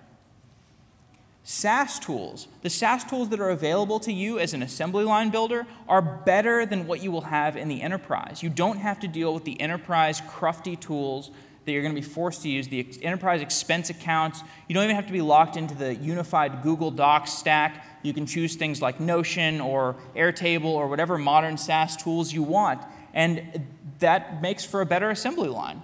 SaaS 1.43 1.97
tools, 1.97 2.47
the 2.61 2.69
SaaS 2.69 3.03
tools 3.05 3.29
that 3.29 3.39
are 3.39 3.49
available 3.49 3.99
to 4.01 4.13
you 4.13 4.37
as 4.37 4.53
an 4.53 4.61
assembly 4.61 5.03
line 5.03 5.31
builder, 5.31 5.65
are 5.87 6.03
better 6.03 6.63
than 6.67 6.85
what 6.85 7.01
you 7.01 7.11
will 7.11 7.21
have 7.21 7.57
in 7.57 7.69
the 7.69 7.81
enterprise. 7.81 8.43
You 8.43 8.51
don't 8.51 8.77
have 8.77 8.99
to 8.99 9.07
deal 9.07 9.33
with 9.33 9.45
the 9.45 9.59
enterprise 9.59 10.21
crufty 10.21 10.79
tools 10.79 11.31
that 11.65 11.71
you're 11.71 11.81
going 11.81 11.95
to 11.95 11.99
be 11.99 12.07
forced 12.07 12.43
to 12.43 12.49
use, 12.49 12.67
the 12.67 12.87
enterprise 13.01 13.41
expense 13.41 13.89
accounts. 13.89 14.41
You 14.67 14.75
don't 14.75 14.83
even 14.83 14.95
have 14.95 15.07
to 15.07 15.13
be 15.13 15.21
locked 15.21 15.57
into 15.57 15.73
the 15.73 15.95
unified 15.95 16.61
Google 16.61 16.91
Docs 16.91 17.33
stack. 17.33 17.85
You 18.03 18.13
can 18.13 18.25
choose 18.25 18.55
things 18.55 18.81
like 18.81 18.99
Notion 18.99 19.59
or 19.59 19.95
Airtable 20.15 20.65
or 20.65 20.87
whatever 20.87 21.17
modern 21.17 21.57
SaaS 21.57 21.97
tools 21.97 22.31
you 22.31 22.43
want, 22.43 22.81
and 23.13 23.65
that 23.99 24.41
makes 24.41 24.63
for 24.63 24.81
a 24.81 24.85
better 24.85 25.09
assembly 25.09 25.49
line. 25.49 25.81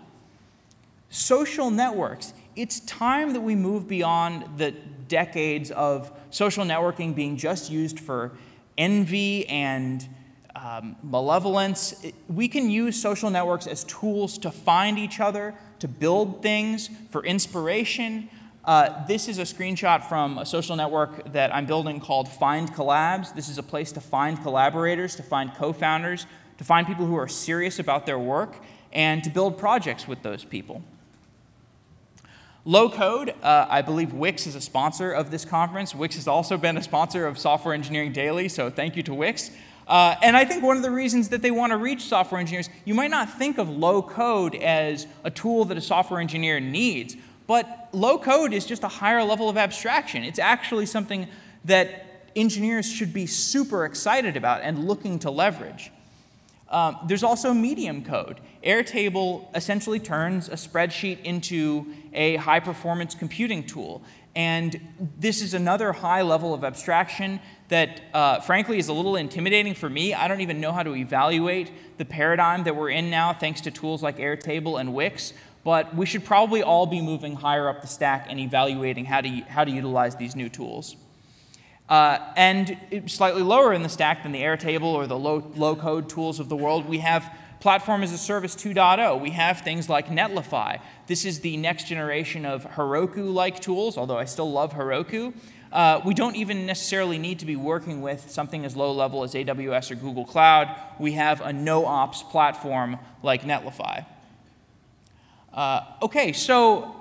Social 1.10 1.72
networks. 1.72 2.34
It's 2.56 2.80
time 2.82 3.34
that 3.34 3.42
we 3.42 3.56
move 3.56 3.88
beyond 3.88 4.58
the 4.58 4.72
decades 5.08 5.72
of 5.72 6.12
social 6.30 6.64
networking 6.64 7.16
being 7.16 7.38
just 7.38 7.72
used 7.72 8.00
for 8.00 8.32
envy 8.78 9.48
and 9.48 10.08
um, 10.56 10.96
malevolence. 11.04 12.06
We 12.28 12.48
can 12.48 12.70
use 12.70 13.02
social 13.02 13.30
networks 13.30 13.68
as 13.68 13.84
tools 13.86 14.38
to 14.40 14.52
find 14.52 15.00
each 15.00 15.20
other, 15.20 15.56
to 15.80 15.88
build 15.88 16.42
things, 16.42 16.90
for 17.10 17.24
inspiration. 17.24 18.30
Uh, 18.64 19.06
this 19.08 19.28
is 19.28 19.40
a 19.40 19.44
screenshot 19.44 20.04
from 20.04 20.38
a 20.38 20.46
social 20.46 20.76
network 20.76 21.32
that 21.34 21.54
I'm 21.54 21.66
building 21.66 22.00
called 22.00 22.30
Find 22.30 22.72
Collabs. 22.72 23.34
This 23.34 23.50
is 23.50 23.58
a 23.58 23.64
place 23.64 23.92
to 23.94 24.02
find 24.02 24.42
collaborators, 24.42 25.16
to 25.16 25.24
find 25.24 25.54
co 25.56 25.74
founders, 25.74 26.28
to 26.58 26.64
find 26.64 26.86
people 26.86 27.06
who 27.06 27.16
are 27.16 27.28
serious 27.28 27.80
about 27.80 28.06
their 28.06 28.20
work, 28.20 28.56
and 28.94 29.24
to 29.24 29.30
build 29.30 29.58
projects 29.58 30.08
with 30.08 30.22
those 30.22 30.44
people. 30.44 30.84
Low 32.64 32.92
code, 32.92 33.34
uh, 33.42 33.66
I 33.68 33.82
believe 33.82 34.14
Wix 34.14 34.46
is 34.46 34.54
a 34.54 34.62
sponsor 34.62 35.12
of 35.12 35.32
this 35.32 35.44
conference. 35.44 35.96
Wix 35.96 36.14
has 36.14 36.28
also 36.28 36.58
been 36.58 36.78
a 36.78 36.84
sponsor 36.84 37.26
of 37.26 37.40
Software 37.40 37.74
Engineering 37.74 38.12
Daily, 38.12 38.48
so 38.48 38.70
thank 38.70 38.96
you 38.96 39.02
to 39.02 39.14
Wix. 39.16 39.50
Uh, 39.92 40.16
and 40.22 40.38
I 40.38 40.46
think 40.46 40.64
one 40.64 40.78
of 40.78 40.84
the 40.84 40.90
reasons 40.90 41.28
that 41.30 41.42
they 41.42 41.52
want 41.52 41.72
to 41.72 41.78
reach 41.78 42.04
software 42.06 42.40
engineers, 42.40 42.70
you 42.86 42.94
might 42.94 43.12
not 43.12 43.30
think 43.30 43.58
of 43.58 43.68
low 43.68 44.02
code 44.02 44.56
as 44.56 45.06
a 45.26 45.30
tool 45.30 45.66
that 45.66 45.76
a 45.78 45.82
software 45.82 46.22
engineer 46.22 46.62
needs, 46.62 47.18
but 47.46 47.90
low 47.92 48.18
code 48.18 48.54
is 48.54 48.66
just 48.66 48.86
a 48.86 48.88
higher 48.88 49.22
level 49.22 49.50
of 49.50 49.58
abstraction. 49.58 50.24
It's 50.24 50.40
actually 50.40 50.86
something 50.86 51.28
that 51.66 52.30
engineers 52.38 52.90
should 52.90 53.12
be 53.12 53.26
super 53.26 53.84
excited 53.84 54.38
about 54.38 54.62
and 54.62 54.88
looking 54.88 55.20
to 55.20 55.30
leverage. 55.30 55.92
Um, 56.72 56.98
there's 57.06 57.24
also 57.24 57.54
medium 57.54 58.04
code. 58.04 58.40
Airtable 58.64 59.46
essentially 59.56 60.00
turns 60.00 60.48
a 60.48 60.54
spreadsheet 60.54 61.22
into 61.24 61.86
a 62.14 62.38
high 62.38 62.62
performance 62.62 63.14
computing 63.14 63.66
tool. 63.66 64.02
And 64.34 64.80
this 65.20 65.42
is 65.42 65.54
another 65.54 65.92
high 65.92 66.22
level 66.22 66.54
of 66.54 66.64
abstraction 66.64 67.42
that, 67.68 68.02
uh, 68.14 68.40
frankly, 68.40 68.78
is 68.78 68.88
a 68.88 68.94
little 68.94 69.18
intimidating 69.18 69.74
for 69.74 69.90
me. 69.90 70.14
I 70.14 70.30
don't 70.30 70.40
even 70.40 70.62
know 70.62 70.72
how 70.72 70.84
to 70.84 70.96
evaluate 70.96 71.98
the 71.98 72.06
paradigm 72.06 72.64
that 72.64 72.76
we're 72.76 72.90
in 72.90 73.10
now, 73.10 73.34
thanks 73.34 73.60
to 73.62 73.72
tools 73.72 74.02
like 74.02 74.18
Airtable 74.18 74.80
and 74.80 74.94
Wix. 74.94 75.34
But 75.66 75.94
we 75.94 76.06
should 76.06 76.24
probably 76.24 76.64
all 76.64 76.86
be 76.86 77.02
moving 77.02 77.36
higher 77.36 77.68
up 77.68 77.82
the 77.82 77.88
stack 77.88 78.28
and 78.30 78.40
evaluating 78.40 79.06
how 79.06 79.22
to, 79.22 79.30
how 79.30 79.66
to 79.66 79.72
utilize 79.72 80.16
these 80.16 80.36
new 80.36 80.50
tools. 80.50 80.96
Uh, 81.92 82.32
and 82.38 82.78
slightly 83.08 83.42
lower 83.42 83.74
in 83.74 83.84
the 83.84 83.90
stack 83.90 84.24
than 84.24 84.32
the 84.32 84.40
Airtable 84.40 84.94
or 84.94 85.08
the 85.08 85.20
low, 85.20 85.52
low 85.58 85.76
code 85.76 86.08
tools 86.08 86.40
of 86.40 86.48
the 86.48 86.56
world, 86.56 86.88
we 86.88 87.00
have 87.00 87.30
Platform 87.60 88.02
as 88.02 88.14
a 88.14 88.18
Service 88.18 88.56
2.0. 88.56 89.20
We 89.20 89.32
have 89.32 89.60
things 89.60 89.90
like 89.90 90.08
Netlify. 90.08 90.80
This 91.08 91.26
is 91.26 91.42
the 91.42 91.58
next 91.58 91.88
generation 91.88 92.46
of 92.46 92.64
Heroku 92.64 93.34
like 93.34 93.60
tools, 93.60 93.98
although 93.98 94.18
I 94.18 94.24
still 94.24 94.50
love 94.50 94.72
Heroku. 94.72 95.34
Uh, 95.70 96.00
we 96.06 96.14
don't 96.14 96.38
even 96.38 96.66
necessarily 96.66 97.18
need 97.18 97.40
to 97.40 97.46
be 97.46 97.58
working 97.58 98.02
with 98.02 98.32
something 98.32 98.64
as 98.64 98.78
low 98.78 98.94
level 98.94 99.24
as 99.24 99.34
AWS 99.34 99.92
or 99.92 99.96
Google 99.96 100.24
Cloud. 100.24 100.74
We 100.98 101.12
have 101.12 101.42
a 101.42 101.52
no 101.52 101.86
ops 101.86 102.24
platform 102.24 103.00
like 103.22 103.42
Netlify. 103.42 104.06
Uh, 105.54 105.82
okay, 106.02 106.32
so 106.32 106.96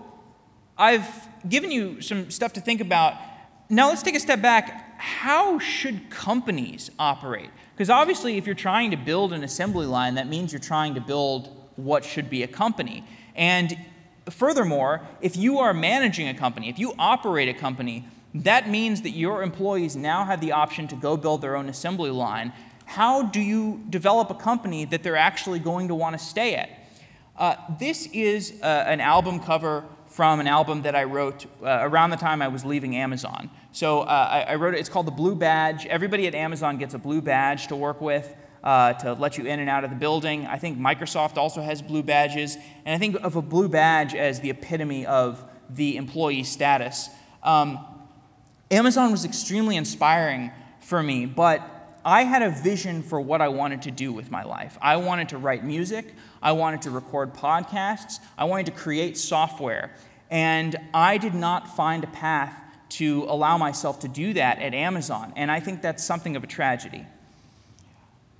I've 0.76 1.08
given 1.48 1.70
you 1.70 2.00
some 2.00 2.28
stuff 2.32 2.54
to 2.54 2.60
think 2.60 2.80
about. 2.80 3.14
Now 3.72 3.88
let's 3.88 4.02
take 4.02 4.16
a 4.16 4.20
step 4.20 4.42
back. 4.42 4.98
How 4.98 5.60
should 5.60 6.10
companies 6.10 6.90
operate? 6.98 7.50
Because 7.72 7.88
obviously, 7.88 8.36
if 8.36 8.44
you're 8.44 8.56
trying 8.56 8.90
to 8.90 8.96
build 8.96 9.32
an 9.32 9.44
assembly 9.44 9.86
line, 9.86 10.16
that 10.16 10.26
means 10.26 10.52
you're 10.52 10.58
trying 10.58 10.96
to 10.96 11.00
build 11.00 11.56
what 11.76 12.04
should 12.04 12.28
be 12.28 12.42
a 12.42 12.48
company. 12.48 13.04
And 13.36 13.78
furthermore, 14.28 15.02
if 15.20 15.36
you 15.36 15.60
are 15.60 15.72
managing 15.72 16.26
a 16.26 16.34
company, 16.34 16.68
if 16.68 16.80
you 16.80 16.94
operate 16.98 17.48
a 17.48 17.54
company, 17.54 18.06
that 18.34 18.68
means 18.68 19.02
that 19.02 19.10
your 19.10 19.40
employees 19.40 19.94
now 19.94 20.24
have 20.24 20.40
the 20.40 20.50
option 20.50 20.88
to 20.88 20.96
go 20.96 21.16
build 21.16 21.40
their 21.40 21.54
own 21.54 21.68
assembly 21.68 22.10
line. 22.10 22.52
How 22.86 23.22
do 23.22 23.40
you 23.40 23.84
develop 23.88 24.30
a 24.30 24.34
company 24.34 24.84
that 24.86 25.04
they're 25.04 25.14
actually 25.14 25.60
going 25.60 25.86
to 25.88 25.94
want 25.94 26.18
to 26.18 26.24
stay 26.24 26.56
at? 26.56 26.70
Uh, 27.36 27.54
this 27.78 28.06
is 28.12 28.60
uh, 28.62 28.66
an 28.88 29.00
album 29.00 29.38
cover 29.38 29.84
from 30.10 30.40
an 30.40 30.48
album 30.48 30.82
that 30.82 30.96
I 30.96 31.04
wrote 31.04 31.46
uh, 31.62 31.78
around 31.82 32.10
the 32.10 32.16
time 32.16 32.42
I 32.42 32.48
was 32.48 32.64
leaving 32.64 32.96
Amazon. 32.96 33.48
So 33.72 34.00
uh, 34.00 34.44
I, 34.48 34.52
I, 34.52 34.54
wrote 34.56 34.74
it, 34.74 34.80
it's 34.80 34.88
called 34.88 35.06
The 35.06 35.12
Blue 35.12 35.34
Badge. 35.34 35.86
Everybody 35.86 36.26
at 36.26 36.34
Amazon 36.34 36.76
gets 36.76 36.94
a 36.94 36.98
blue 36.98 37.20
badge 37.20 37.68
to 37.68 37.76
work 37.76 38.00
with. 38.00 38.34
Uh, 38.62 38.92
to 38.92 39.14
let 39.14 39.38
you 39.38 39.46
in 39.46 39.58
and 39.58 39.70
out 39.70 39.84
of 39.84 39.90
the 39.90 39.96
building. 39.96 40.44
I 40.44 40.58
think 40.58 40.78
Microsoft 40.78 41.38
also 41.38 41.62
has 41.62 41.80
blue 41.80 42.02
badges, 42.02 42.58
and 42.84 42.94
I 42.94 42.98
think 42.98 43.16
of 43.24 43.34
a 43.34 43.40
blue 43.40 43.70
badge 43.70 44.14
as 44.14 44.40
the 44.40 44.50
epitome 44.50 45.06
of 45.06 45.42
the 45.70 45.96
employee 45.96 46.44
status. 46.44 47.08
Um, 47.42 47.78
Amazon 48.70 49.12
was 49.12 49.24
extremely 49.24 49.76
inspiring 49.76 50.50
for 50.80 51.02
me, 51.02 51.24
but 51.24 51.62
I 52.04 52.24
had 52.24 52.42
a 52.42 52.50
vision 52.50 53.02
for 53.02 53.18
what 53.18 53.40
I 53.40 53.48
wanted 53.48 53.80
to 53.82 53.90
do 53.90 54.12
with 54.12 54.30
my 54.30 54.42
life. 54.42 54.76
I 54.82 54.96
wanted 54.96 55.30
to 55.30 55.38
write 55.38 55.64
music, 55.64 56.14
I 56.42 56.52
wanted 56.52 56.82
to 56.82 56.90
record 56.90 57.32
podcasts, 57.32 58.20
I 58.36 58.44
wanted 58.44 58.66
to 58.66 58.72
create 58.72 59.16
software. 59.16 59.90
And 60.30 60.76
I 60.94 61.18
did 61.18 61.34
not 61.34 61.74
find 61.76 62.04
a 62.04 62.08
path 62.08 62.59
to 62.90 63.24
allow 63.28 63.56
myself 63.58 64.00
to 64.00 64.08
do 64.08 64.32
that 64.34 64.60
at 64.60 64.74
Amazon. 64.74 65.32
And 65.36 65.50
I 65.50 65.60
think 65.60 65.82
that's 65.82 66.04
something 66.04 66.36
of 66.36 66.44
a 66.44 66.46
tragedy. 66.46 67.06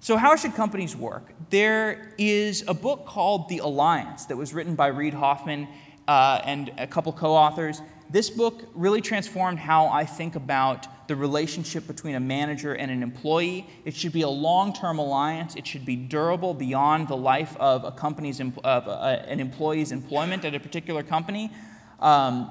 So, 0.00 0.16
how 0.16 0.34
should 0.36 0.54
companies 0.54 0.96
work? 0.96 1.32
There 1.50 2.14
is 2.16 2.64
a 2.66 2.74
book 2.74 3.06
called 3.06 3.48
The 3.48 3.58
Alliance 3.58 4.26
that 4.26 4.36
was 4.36 4.54
written 4.54 4.74
by 4.74 4.86
Reid 4.86 5.14
Hoffman 5.14 5.68
uh, 6.08 6.40
and 6.44 6.72
a 6.78 6.86
couple 6.86 7.12
co 7.12 7.34
authors 7.34 7.82
this 8.12 8.28
book 8.28 8.64
really 8.74 9.00
transformed 9.00 9.60
how 9.60 9.86
I 9.86 10.04
think 10.04 10.34
about 10.34 11.06
the 11.06 11.14
relationship 11.14 11.86
between 11.86 12.16
a 12.16 12.20
manager 12.20 12.74
and 12.74 12.90
an 12.90 13.04
employee. 13.04 13.68
It 13.84 13.94
should 13.94 14.12
be 14.12 14.22
a 14.22 14.28
long 14.28 14.72
term 14.72 14.98
alliance, 14.98 15.54
it 15.54 15.64
should 15.64 15.84
be 15.84 15.94
durable 15.94 16.52
beyond 16.52 17.06
the 17.06 17.16
life 17.16 17.56
of, 17.58 17.84
a 17.84 17.92
company's, 17.92 18.40
of 18.40 18.88
a, 18.88 19.24
an 19.28 19.38
employee's 19.38 19.92
employment 19.92 20.44
at 20.44 20.56
a 20.56 20.60
particular 20.60 21.04
company. 21.04 21.52
Um, 22.00 22.50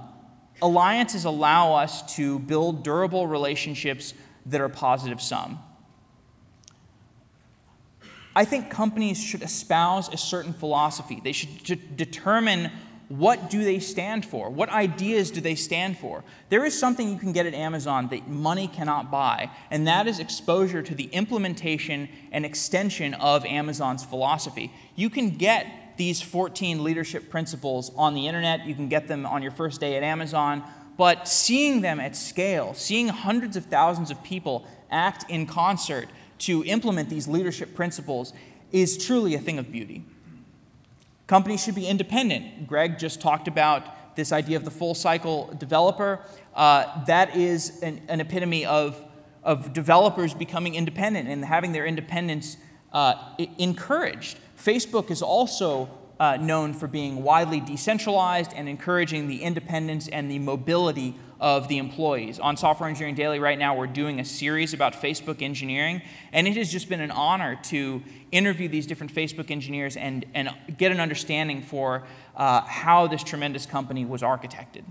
alliances 0.61 1.25
allow 1.25 1.75
us 1.75 2.15
to 2.15 2.39
build 2.39 2.83
durable 2.83 3.27
relationships 3.27 4.13
that 4.45 4.61
are 4.61 4.69
positive 4.69 5.21
sum. 5.21 5.59
I 8.35 8.45
think 8.45 8.69
companies 8.69 9.21
should 9.21 9.41
espouse 9.41 10.07
a 10.13 10.17
certain 10.17 10.53
philosophy. 10.53 11.19
They 11.23 11.31
should 11.31 11.97
determine 11.97 12.71
what 13.09 13.49
do 13.49 13.63
they 13.63 13.79
stand 13.79 14.23
for? 14.23 14.51
What 14.51 14.69
ideas 14.69 15.31
do 15.31 15.41
they 15.41 15.55
stand 15.55 15.97
for? 15.97 16.23
There 16.49 16.63
is 16.63 16.79
something 16.79 17.09
you 17.09 17.17
can 17.17 17.33
get 17.33 17.47
at 17.47 17.55
Amazon 17.55 18.07
that 18.09 18.27
money 18.27 18.67
cannot 18.67 19.09
buy, 19.09 19.49
and 19.71 19.87
that 19.87 20.07
is 20.07 20.19
exposure 20.19 20.83
to 20.83 20.93
the 20.93 21.05
implementation 21.05 22.07
and 22.31 22.45
extension 22.45 23.15
of 23.15 23.45
Amazon's 23.45 24.05
philosophy. 24.05 24.71
You 24.95 25.09
can 25.09 25.31
get 25.31 25.88
these 25.99 26.21
14 26.21 26.81
leadership 26.81 27.29
principles 27.29 27.91
on 27.97 28.13
the 28.13 28.25
internet, 28.25 28.65
you 28.65 28.73
can 28.73 28.87
get 28.87 29.09
them 29.09 29.25
on 29.25 29.43
your 29.43 29.51
first 29.51 29.81
day 29.81 29.97
at 29.97 30.01
Amazon, 30.01 30.63
but 30.97 31.27
seeing 31.27 31.81
them 31.81 31.99
at 31.99 32.15
scale, 32.15 32.73
seeing 32.73 33.09
hundreds 33.09 33.57
of 33.57 33.65
thousands 33.65 34.09
of 34.09 34.23
people 34.23 34.65
act 34.89 35.29
in 35.29 35.45
concert 35.45 36.07
to 36.37 36.63
implement 36.63 37.09
these 37.09 37.27
leadership 37.27 37.75
principles 37.75 38.31
is 38.71 39.05
truly 39.05 39.35
a 39.35 39.39
thing 39.39 39.59
of 39.59 39.73
beauty. 39.73 40.05
Companies 41.27 41.61
should 41.61 41.75
be 41.75 41.85
independent. 41.85 42.65
Greg 42.65 42.97
just 42.97 43.19
talked 43.19 43.49
about 43.49 44.15
this 44.15 44.31
idea 44.31 44.55
of 44.55 44.63
the 44.63 44.71
full 44.71 44.95
cycle 44.95 45.53
developer. 45.59 46.21
Uh, 46.55 47.03
that 47.07 47.35
is 47.35 47.81
an, 47.83 48.01
an, 48.07 48.21
epitome 48.21 48.65
of, 48.65 49.03
of 49.43 49.73
developers 49.73 50.33
becoming 50.33 50.75
independent 50.75 51.27
and 51.27 51.43
having 51.43 51.73
their 51.73 51.85
independence 51.85 52.55
uh, 52.93 53.35
encouraged. 53.57 54.37
Facebook 54.59 55.09
is 55.09 55.21
also 55.21 55.89
uh, 56.19 56.35
known 56.35 56.73
for 56.73 56.87
being 56.87 57.23
widely 57.23 57.61
decentralized 57.61 58.51
and 58.53 58.67
encouraging 58.67 59.27
the 59.27 59.41
independence 59.41 60.07
and 60.09 60.29
the 60.29 60.39
mobility 60.39 61.15
of 61.39 61.69
the 61.69 61.77
employees. 61.77 62.39
On 62.39 62.57
Software 62.57 62.89
Engineering 62.89 63.15
Daily 63.15 63.39
right 63.39 63.57
now, 63.57 63.75
we're 63.75 63.87
doing 63.87 64.19
a 64.19 64.25
series 64.25 64.73
about 64.73 64.93
Facebook 64.93 65.41
engineering, 65.41 66.01
and 66.33 66.45
it 66.45 66.57
has 66.57 66.69
just 66.69 66.89
been 66.89 66.99
an 66.99 67.11
honor 67.11 67.57
to 67.63 68.03
interview 68.33 68.67
these 68.67 68.85
different 68.85 69.13
Facebook 69.13 69.49
engineers 69.49 69.95
and, 69.95 70.25
and 70.33 70.49
get 70.77 70.91
an 70.91 70.99
understanding 70.99 71.61
for 71.61 72.03
uh, 72.35 72.61
how 72.61 73.07
this 73.07 73.23
tremendous 73.23 73.65
company 73.65 74.03
was 74.03 74.21
architected. 74.21 74.83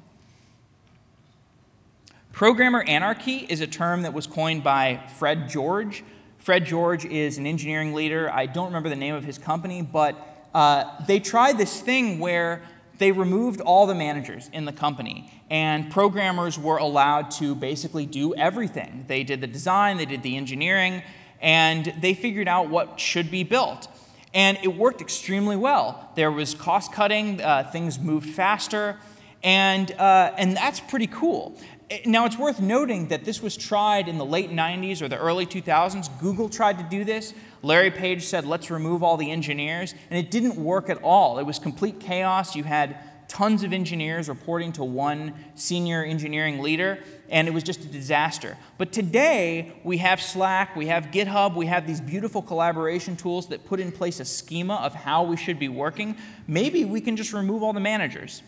Programmer 2.32 2.82
anarchy 2.84 3.38
is 3.48 3.60
a 3.60 3.66
term 3.66 4.02
that 4.02 4.14
was 4.14 4.26
coined 4.26 4.64
by 4.64 5.00
Fred 5.18 5.50
George. 5.50 6.04
Fred 6.48 6.64
George 6.64 7.04
is 7.04 7.36
an 7.36 7.46
engineering 7.46 7.92
leader. 7.92 8.32
I 8.32 8.46
don't 8.46 8.68
remember 8.68 8.88
the 8.88 8.96
name 8.96 9.14
of 9.14 9.22
his 9.22 9.36
company, 9.36 9.82
but 9.82 10.16
uh, 10.54 10.84
they 11.06 11.20
tried 11.20 11.58
this 11.58 11.82
thing 11.82 12.20
where 12.20 12.62
they 12.96 13.12
removed 13.12 13.60
all 13.60 13.86
the 13.86 13.94
managers 13.94 14.48
in 14.54 14.64
the 14.64 14.72
company, 14.72 15.30
and 15.50 15.90
programmers 15.90 16.58
were 16.58 16.78
allowed 16.78 17.30
to 17.32 17.54
basically 17.54 18.06
do 18.06 18.34
everything. 18.34 19.04
They 19.08 19.24
did 19.24 19.42
the 19.42 19.46
design, 19.46 19.98
they 19.98 20.06
did 20.06 20.22
the 20.22 20.38
engineering, 20.38 21.02
and 21.42 21.92
they 22.00 22.14
figured 22.14 22.48
out 22.48 22.70
what 22.70 22.98
should 22.98 23.30
be 23.30 23.42
built. 23.42 23.86
And 24.32 24.56
it 24.62 24.68
worked 24.68 25.02
extremely 25.02 25.56
well. 25.56 26.10
There 26.14 26.32
was 26.32 26.54
cost 26.54 26.94
cutting, 26.94 27.42
uh, 27.42 27.68
things 27.70 27.98
moved 27.98 28.30
faster, 28.30 28.96
and, 29.42 29.92
uh, 29.92 30.32
and 30.38 30.56
that's 30.56 30.80
pretty 30.80 31.08
cool. 31.08 31.60
Now, 32.04 32.26
it's 32.26 32.36
worth 32.36 32.60
noting 32.60 33.08
that 33.08 33.24
this 33.24 33.40
was 33.40 33.56
tried 33.56 34.08
in 34.08 34.18
the 34.18 34.24
late 34.24 34.50
90s 34.50 35.00
or 35.00 35.08
the 35.08 35.16
early 35.16 35.46
2000s. 35.46 36.20
Google 36.20 36.50
tried 36.50 36.76
to 36.78 36.84
do 36.84 37.02
this. 37.02 37.32
Larry 37.62 37.90
Page 37.90 38.24
said, 38.24 38.44
let's 38.44 38.70
remove 38.70 39.02
all 39.02 39.16
the 39.16 39.30
engineers, 39.30 39.94
and 40.10 40.18
it 40.18 40.30
didn't 40.30 40.56
work 40.56 40.90
at 40.90 41.02
all. 41.02 41.38
It 41.38 41.44
was 41.44 41.58
complete 41.58 41.98
chaos. 41.98 42.54
You 42.54 42.64
had 42.64 42.98
tons 43.26 43.62
of 43.62 43.72
engineers 43.72 44.28
reporting 44.28 44.72
to 44.72 44.84
one 44.84 45.32
senior 45.54 46.04
engineering 46.04 46.60
leader, 46.60 46.98
and 47.30 47.48
it 47.48 47.52
was 47.52 47.62
just 47.62 47.80
a 47.84 47.88
disaster. 47.88 48.58
But 48.76 48.92
today, 48.92 49.72
we 49.82 49.96
have 49.98 50.20
Slack, 50.20 50.76
we 50.76 50.88
have 50.88 51.04
GitHub, 51.06 51.54
we 51.54 51.66
have 51.66 51.86
these 51.86 52.02
beautiful 52.02 52.42
collaboration 52.42 53.16
tools 53.16 53.48
that 53.48 53.64
put 53.64 53.80
in 53.80 53.92
place 53.92 54.20
a 54.20 54.26
schema 54.26 54.76
of 54.76 54.94
how 54.94 55.22
we 55.22 55.38
should 55.38 55.58
be 55.58 55.68
working. 55.68 56.16
Maybe 56.46 56.84
we 56.84 57.00
can 57.00 57.16
just 57.16 57.32
remove 57.32 57.62
all 57.62 57.72
the 57.72 57.80
managers. 57.80 58.42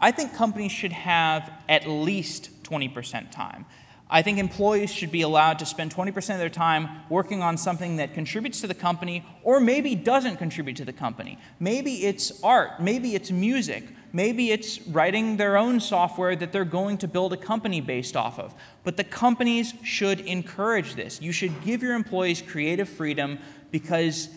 I 0.00 0.10
think 0.10 0.34
companies 0.34 0.72
should 0.72 0.92
have 0.92 1.50
at 1.68 1.86
least 1.86 2.62
20% 2.64 3.30
time. 3.30 3.66
I 4.08 4.22
think 4.22 4.38
employees 4.38 4.92
should 4.92 5.10
be 5.10 5.22
allowed 5.22 5.58
to 5.58 5.66
spend 5.66 5.92
20% 5.92 6.16
of 6.16 6.38
their 6.38 6.48
time 6.48 6.88
working 7.08 7.42
on 7.42 7.56
something 7.56 7.96
that 7.96 8.14
contributes 8.14 8.60
to 8.60 8.68
the 8.68 8.74
company 8.74 9.24
or 9.42 9.58
maybe 9.58 9.96
doesn't 9.96 10.36
contribute 10.36 10.76
to 10.76 10.84
the 10.84 10.92
company. 10.92 11.38
Maybe 11.58 12.06
it's 12.06 12.40
art, 12.44 12.80
maybe 12.80 13.16
it's 13.16 13.32
music, 13.32 13.84
maybe 14.12 14.52
it's 14.52 14.80
writing 14.86 15.38
their 15.38 15.56
own 15.56 15.80
software 15.80 16.36
that 16.36 16.52
they're 16.52 16.64
going 16.64 16.98
to 16.98 17.08
build 17.08 17.32
a 17.32 17.36
company 17.36 17.80
based 17.80 18.16
off 18.16 18.38
of. 18.38 18.54
But 18.84 18.96
the 18.96 19.04
companies 19.04 19.74
should 19.82 20.20
encourage 20.20 20.94
this. 20.94 21.20
You 21.20 21.32
should 21.32 21.64
give 21.64 21.82
your 21.82 21.94
employees 21.94 22.42
creative 22.42 22.88
freedom 22.88 23.40
because 23.72 24.28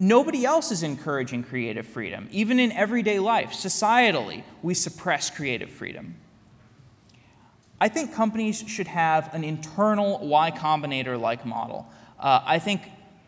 Nobody 0.00 0.44
else 0.44 0.70
is 0.70 0.82
encouraging 0.82 1.42
creative 1.42 1.86
freedom. 1.86 2.28
Even 2.30 2.60
in 2.60 2.70
everyday 2.72 3.18
life, 3.18 3.50
societally, 3.50 4.44
we 4.62 4.74
suppress 4.74 5.28
creative 5.28 5.70
freedom. 5.70 6.14
I 7.80 7.88
think 7.88 8.14
companies 8.14 8.64
should 8.66 8.88
have 8.88 9.32
an 9.34 9.44
internal 9.44 10.18
Y 10.26 10.50
Combinator 10.52 11.20
like 11.20 11.44
model. 11.44 11.86
Uh, 12.18 12.40
I 12.44 12.58
think 12.58 12.82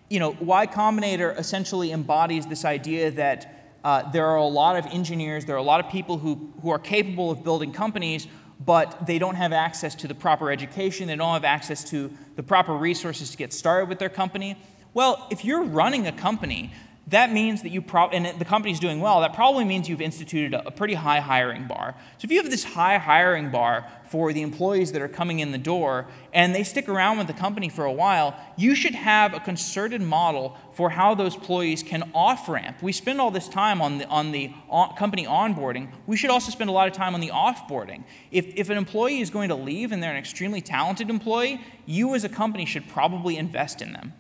you 0.09 0.19
know, 0.19 0.37
Y 0.41 0.67
Combinator 0.67 1.39
essentially 1.39 1.93
embodies 1.93 2.47
this 2.47 2.65
idea 2.65 3.13
that 3.13 3.77
uh, 3.83 4.11
there 4.11 4.27
are 4.27 4.37
a 4.37 4.45
lot 4.45 4.77
of 4.77 4.85
engineers, 4.87 5.45
there 5.47 5.55
are 5.55 5.59
a 5.59 5.63
lot 5.63 5.83
of 5.83 5.91
people 5.91 6.19
who, 6.19 6.53
who 6.61 6.71
are 6.71 6.79
capable 6.79 7.31
of 7.31 7.43
building 7.43 7.73
companies, 7.73 8.27
but 8.59 9.07
they 9.07 9.19
don't 9.19 9.37
have 9.37 9.53
access 9.53 9.95
to 9.95 10.09
the 10.09 10.15
proper 10.15 10.51
education, 10.51 11.07
they 11.07 11.17
don't 11.17 11.33
have 11.33 11.45
access 11.45 11.89
to 11.91 12.13
the 12.37 12.43
proper 12.43 12.75
resources 12.75 13.31
to 13.31 13.37
get 13.37 13.53
started 13.53 13.89
with 13.89 13.99
their 13.99 14.11
company. 14.11 14.57
Well, 14.93 15.27
if 15.31 15.45
you're 15.45 15.65
running 15.65 16.07
a 16.07 16.13
company, 16.13 16.73
that 17.11 17.33
means 17.33 17.63
that 17.63 17.71
you 17.71 17.83
probably, 17.83 18.19
and 18.19 18.39
the 18.39 18.45
company's 18.45 18.79
doing 18.79 19.01
well, 19.01 19.21
that 19.21 19.35
probably 19.35 19.65
means 19.65 19.89
you've 19.89 20.01
instituted 20.01 20.55
a, 20.55 20.71
pretty 20.71 20.95
high 20.95 21.19
hiring 21.19 21.67
bar. 21.67 21.97
So 22.19 22.27
if 22.27 22.31
you 22.31 22.41
have 22.41 22.51
this 22.51 22.63
high 22.63 22.99
hiring 22.99 23.51
bar 23.51 23.91
for 24.09 24.33
the 24.33 24.43
employees 24.43 24.93
that 24.93 25.03
are 25.03 25.09
coming 25.09 25.41
in 25.41 25.51
the 25.51 25.59
door 25.59 26.07
and 26.33 26.55
they 26.55 26.63
stick 26.63 26.89
around 26.89 27.19
with 27.19 27.27
the 27.27 27.33
company 27.33 27.69
for 27.69 27.85
a 27.85 27.93
while, 27.93 28.37
you 28.57 28.77
should 28.77 28.95
have 28.95 29.35
a 29.35 29.41
concerted 29.41 30.01
model 30.01 30.57
for 30.73 30.91
how 30.91 31.17
those 31.17 31.35
employees 31.35 31.83
can 31.83 32.09
off 32.15 32.49
ramp. 32.49 32.81
We 32.81 32.93
spend 32.93 33.21
all 33.21 33.33
this 33.33 33.49
time 33.49 33.83
on 33.83 33.99
the, 33.99 34.07
on 34.07 34.31
the 34.31 34.53
on, 34.69 34.95
company 34.95 35.27
onboarding. 35.27 35.91
We 36.07 36.17
should 36.17 36.31
also 36.31 36.53
spend 36.53 36.71
a 36.71 36.73
lot 36.73 36.87
of 36.87 36.93
time 36.95 37.15
on 37.15 37.21
the 37.21 37.31
offboarding. 37.31 38.05
If, 38.31 38.47
if 38.55 38.71
an 38.71 38.77
employee 38.77 39.21
is 39.21 39.31
going 39.31 39.49
to 39.49 39.57
leave 39.57 39.91
and 39.91 40.01
they're 40.01 40.13
an 40.13 40.17
extremely 40.17 40.61
talented 40.61 41.11
employee, 41.11 41.61
you 41.87 42.15
as 42.15 42.23
a 42.23 42.29
company 42.29 42.67
should 42.67 42.89
probably 42.89 43.37
invest 43.37 43.83
in 43.83 43.93
them. 43.95 44.13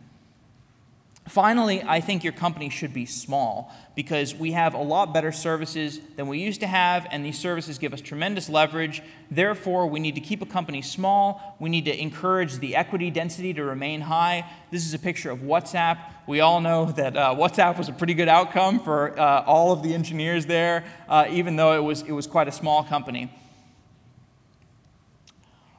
Finally, 1.30 1.80
I 1.86 2.00
think 2.00 2.24
your 2.24 2.32
company 2.32 2.68
should 2.70 2.92
be 2.92 3.06
small 3.06 3.72
because 3.94 4.34
we 4.34 4.50
have 4.50 4.74
a 4.74 4.82
lot 4.82 5.14
better 5.14 5.30
services 5.30 6.00
than 6.16 6.26
we 6.26 6.40
used 6.40 6.58
to 6.58 6.66
have, 6.66 7.06
and 7.12 7.24
these 7.24 7.38
services 7.38 7.78
give 7.78 7.92
us 7.92 8.00
tremendous 8.00 8.48
leverage. 8.48 9.00
Therefore, 9.30 9.86
we 9.86 10.00
need 10.00 10.16
to 10.16 10.20
keep 10.20 10.42
a 10.42 10.46
company 10.46 10.82
small. 10.82 11.56
We 11.60 11.70
need 11.70 11.84
to 11.84 11.96
encourage 11.96 12.58
the 12.58 12.74
equity 12.74 13.12
density 13.12 13.54
to 13.54 13.62
remain 13.62 14.00
high. 14.00 14.44
This 14.72 14.84
is 14.84 14.92
a 14.92 14.98
picture 14.98 15.30
of 15.30 15.38
WhatsApp. 15.38 16.00
We 16.26 16.40
all 16.40 16.60
know 16.60 16.86
that 16.86 17.16
uh, 17.16 17.36
WhatsApp 17.36 17.78
was 17.78 17.88
a 17.88 17.92
pretty 17.92 18.14
good 18.14 18.28
outcome 18.28 18.80
for 18.80 19.16
uh, 19.16 19.44
all 19.44 19.70
of 19.70 19.84
the 19.84 19.94
engineers 19.94 20.46
there, 20.46 20.84
uh, 21.08 21.26
even 21.30 21.54
though 21.54 21.76
it 21.76 21.84
was, 21.84 22.02
it 22.02 22.12
was 22.12 22.26
quite 22.26 22.48
a 22.48 22.52
small 22.52 22.82
company. 22.82 23.32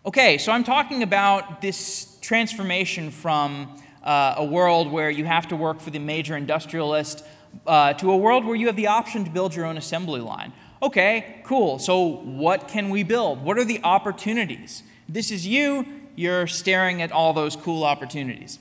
Okay, 0.06 0.38
so 0.38 0.54
I'm 0.54 0.64
talking 0.64 1.04
about 1.04 1.62
this 1.62 2.18
transformation 2.22 3.12
from 3.12 3.78
uh, 4.04 4.36
a 4.38 4.46
world 4.46 4.92
where 4.92 5.10
you 5.10 5.26
have 5.26 5.48
to 5.50 5.56
work 5.56 5.80
for 5.80 5.90
the 5.90 6.00
major 6.00 6.36
industrialist 6.36 7.24
uh, 7.68 7.94
to 7.94 8.12
a 8.12 8.18
world 8.18 8.46
where 8.46 8.56
you 8.56 8.68
have 8.68 8.76
the 8.76 8.88
option 8.88 9.26
to 9.26 9.32
build 9.32 9.56
your 9.56 9.66
own 9.66 9.78
assembly 9.78 10.22
line. 10.22 10.54
Okay, 10.82 11.42
cool. 11.44 11.78
So, 11.78 12.08
what 12.08 12.68
can 12.68 12.90
we 12.90 13.04
build? 13.04 13.44
What 13.44 13.60
are 13.60 13.66
the 13.66 13.82
opportunities? 13.84 14.82
This 15.08 15.30
is 15.30 15.46
you, 15.46 15.86
you're 16.16 16.48
staring 16.48 17.02
at 17.02 17.12
all 17.12 17.34
those 17.34 17.56
cool 17.56 17.84
opportunities. 17.84 18.58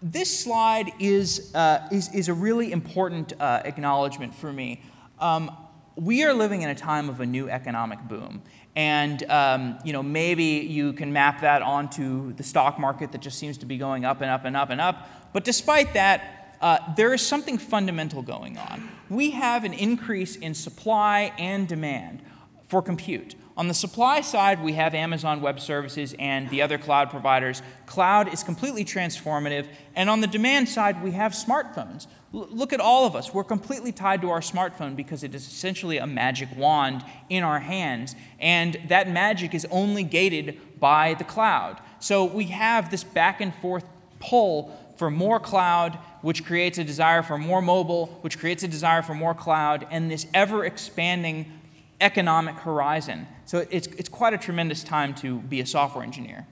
This 0.00 0.38
slide 0.38 0.92
is, 1.00 1.52
uh, 1.56 1.88
is, 1.90 2.14
is, 2.14 2.28
a 2.28 2.34
really 2.34 2.70
important 2.70 3.32
uh, 3.40 3.62
acknowledgement 3.64 4.32
for 4.32 4.52
me. 4.52 4.80
Um, 5.18 5.50
we 5.98 6.22
are 6.24 6.32
living 6.32 6.62
in 6.62 6.70
a 6.70 6.74
time 6.74 7.08
of 7.08 7.20
a 7.20 7.26
new 7.26 7.50
economic 7.50 8.00
boom. 8.08 8.42
And 8.76 9.28
um, 9.30 9.78
you 9.84 9.92
know, 9.92 10.02
maybe 10.02 10.44
you 10.44 10.92
can 10.92 11.12
map 11.12 11.40
that 11.40 11.62
onto 11.62 12.32
the 12.34 12.44
stock 12.44 12.78
market 12.78 13.12
that 13.12 13.20
just 13.20 13.38
seems 13.38 13.58
to 13.58 13.66
be 13.66 13.76
going 13.76 14.04
up 14.04 14.20
and 14.20 14.30
up 14.30 14.44
and 14.44 14.56
up 14.56 14.70
and 14.70 14.80
up. 14.80 15.32
But 15.32 15.44
despite 15.44 15.94
that, 15.94 16.56
uh, 16.60 16.78
there 16.96 17.12
is 17.12 17.26
something 17.26 17.58
fundamental 17.58 18.22
going 18.22 18.58
on. 18.58 18.88
We 19.08 19.30
have 19.32 19.64
an 19.64 19.72
increase 19.72 20.36
in 20.36 20.54
supply 20.54 21.32
and 21.38 21.66
demand 21.66 22.22
for 22.68 22.82
compute. 22.82 23.34
On 23.56 23.66
the 23.66 23.74
supply 23.74 24.20
side, 24.20 24.62
we 24.62 24.74
have 24.74 24.94
Amazon 24.94 25.40
Web 25.40 25.58
Services 25.58 26.14
and 26.18 26.48
the 26.48 26.62
other 26.62 26.78
cloud 26.78 27.10
providers. 27.10 27.60
Cloud 27.86 28.32
is 28.32 28.44
completely 28.44 28.84
transformative. 28.84 29.66
And 29.96 30.08
on 30.08 30.20
the 30.20 30.28
demand 30.28 30.68
side, 30.68 31.02
we 31.02 31.10
have 31.12 31.32
smartphones. 31.32 32.06
L- 32.34 32.48
look 32.50 32.72
at 32.72 32.80
all 32.80 33.06
of 33.06 33.16
us. 33.16 33.32
We're 33.32 33.44
completely 33.44 33.92
tied 33.92 34.20
to 34.22 34.30
our 34.30 34.40
smartphone 34.40 34.96
because 34.96 35.22
it 35.22 35.34
is 35.34 35.46
essentially 35.46 35.98
a 35.98 36.06
magic 36.06 36.48
wand 36.56 37.04
in 37.28 37.42
our 37.42 37.60
hands. 37.60 38.14
And 38.38 38.78
that 38.88 39.10
magic 39.10 39.54
is 39.54 39.66
only 39.70 40.04
gated 40.04 40.58
by 40.78 41.14
the 41.14 41.24
cloud. 41.24 41.80
So 42.00 42.24
we 42.24 42.44
have 42.46 42.90
this 42.90 43.04
back 43.04 43.40
and 43.40 43.54
forth 43.54 43.84
pull 44.20 44.76
for 44.96 45.10
more 45.10 45.38
cloud, 45.38 45.98
which 46.22 46.44
creates 46.44 46.78
a 46.78 46.84
desire 46.84 47.22
for 47.22 47.38
more 47.38 47.62
mobile, 47.62 48.06
which 48.22 48.38
creates 48.38 48.62
a 48.62 48.68
desire 48.68 49.02
for 49.02 49.14
more 49.14 49.34
cloud, 49.34 49.86
and 49.90 50.10
this 50.10 50.26
ever 50.34 50.64
expanding 50.64 51.52
economic 52.00 52.56
horizon. 52.56 53.26
So 53.46 53.64
it's, 53.70 53.86
it's 53.86 54.08
quite 54.08 54.34
a 54.34 54.38
tremendous 54.38 54.82
time 54.84 55.14
to 55.16 55.38
be 55.38 55.60
a 55.60 55.66
software 55.66 56.04
engineer. 56.04 56.46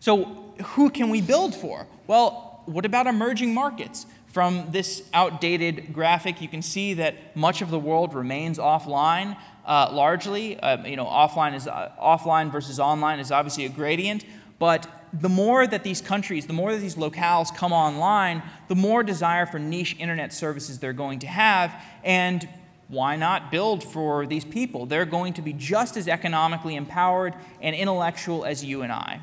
So, 0.00 0.24
who 0.62 0.90
can 0.90 1.08
we 1.08 1.22
build 1.22 1.54
for? 1.54 1.86
Well, 2.06 2.62
what 2.66 2.84
about 2.84 3.06
emerging 3.06 3.54
markets? 3.54 4.06
From 4.34 4.72
this 4.72 5.04
outdated 5.14 5.92
graphic, 5.92 6.42
you 6.42 6.48
can 6.48 6.60
see 6.60 6.94
that 6.94 7.36
much 7.36 7.62
of 7.62 7.70
the 7.70 7.78
world 7.78 8.14
remains 8.14 8.58
offline 8.58 9.36
uh, 9.64 9.90
largely. 9.92 10.58
Uh, 10.58 10.84
you 10.84 10.96
know, 10.96 11.04
offline, 11.04 11.54
is, 11.54 11.68
uh, 11.68 11.92
offline 12.02 12.50
versus 12.50 12.80
online 12.80 13.20
is 13.20 13.30
obviously 13.30 13.64
a 13.64 13.68
gradient, 13.68 14.24
but 14.58 14.88
the 15.12 15.28
more 15.28 15.68
that 15.68 15.84
these 15.84 16.00
countries, 16.00 16.48
the 16.48 16.52
more 16.52 16.72
that 16.72 16.80
these 16.80 16.96
locales 16.96 17.54
come 17.54 17.72
online, 17.72 18.42
the 18.66 18.74
more 18.74 19.04
desire 19.04 19.46
for 19.46 19.60
niche 19.60 19.94
internet 20.00 20.32
services 20.32 20.80
they're 20.80 20.92
going 20.92 21.20
to 21.20 21.28
have. 21.28 21.72
And 22.02 22.48
why 22.88 23.14
not 23.14 23.52
build 23.52 23.84
for 23.84 24.26
these 24.26 24.44
people? 24.44 24.84
They're 24.84 25.06
going 25.06 25.34
to 25.34 25.42
be 25.42 25.52
just 25.52 25.96
as 25.96 26.08
economically 26.08 26.74
empowered 26.74 27.34
and 27.60 27.76
intellectual 27.76 28.44
as 28.44 28.64
you 28.64 28.82
and 28.82 28.90
I. 28.90 29.20